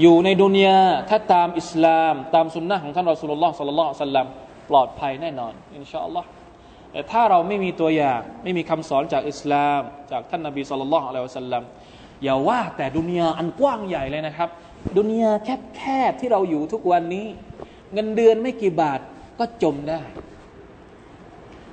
[0.00, 0.78] อยู่ในดุนยา
[1.10, 4.26] ถ้าตามอิสลาม ตามสุนนะของท่านรอสุลลอฮ์สุลลัลลอฮ์สัลลัม
[4.70, 6.28] ปลอดภัยแน่นอน อินชาอัลลอฮ์
[6.92, 9.80] แต่ถ้าเราไม่มีตัวอย่างไม่มีคำสอนจากอิสลาม
[10.10, 11.62] จากท่านนาบีสุลต่านละฮ์อะสัลลัม
[12.24, 14.48] อย่าว่าแต่ดุนยาอันกว้างใหญ่เลยนะครับ
[14.98, 17.26] ดุนยาแคบแคบที่เราอยู่ทุกวันนี้
[17.92, 19.00] เงินเดือนไม่กี่บาท
[19.38, 20.00] ก็จมได้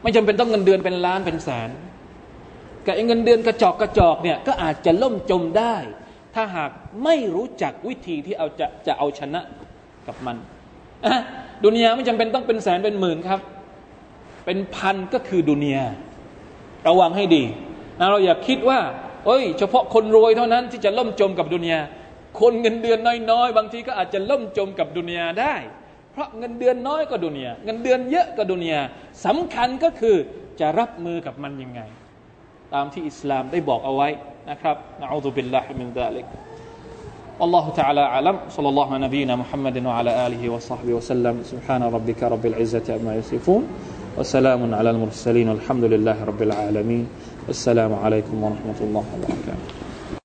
[0.02, 1.70] ไม่จำเป็นต้องเงินเดือนเป็นล้านเป็นแสน
[2.86, 5.76] กับเงินเดือนกระจอกกระจอกเนี่ยก็อาจจะล่มจมได้
[6.36, 6.72] ถ้าหาก
[7.04, 9.42] ไม่รู้จักวิธีที่เอาจะจะเอาชนะ
[10.08, 10.38] กับมัน
[11.64, 13.40] ดุนยาไม่จำเป็นต้องเป็นแสนเป็นหมื่นครับ
[14.46, 15.84] เป็นพันก็คือดุนยา
[16.88, 17.44] ระวังให้ดี
[18.00, 18.80] นะเราอย่าคิดว่า
[19.26, 21.80] เอ้ย เฉพาะคนรวยเท่านั้นที่จะล่มจมกับดุนยา
[22.40, 23.00] คนเงินเดือน
[23.32, 25.56] น้อยๆ บางทีก็อาจจะล่มจมกับดุนยาได้
[26.12, 28.80] เพราะเงินเดือนน้อยก็ดุนยาเงินเดือนเยอะก็ดุนยา
[29.26, 30.16] สำคัญก็คือ
[30.60, 31.82] จะรับมือกับมันยังไง
[32.75, 34.09] ตามที่อิสลามได้บอกเอาไว้
[34.51, 36.27] นะครับนะอูซุบิลลาฮิมินซาลิก
[37.41, 42.47] والله تعالى أعلم صلى الله على نبينا محمد وعلى آله وصحبه وسلم سبحان ربك رب
[42.47, 43.63] العزة عما يصفون
[44.19, 47.05] وسلام على المرسلين والحمد لله رب العالمين
[47.49, 49.69] والسلام عليكم ورحمة الله وبركاته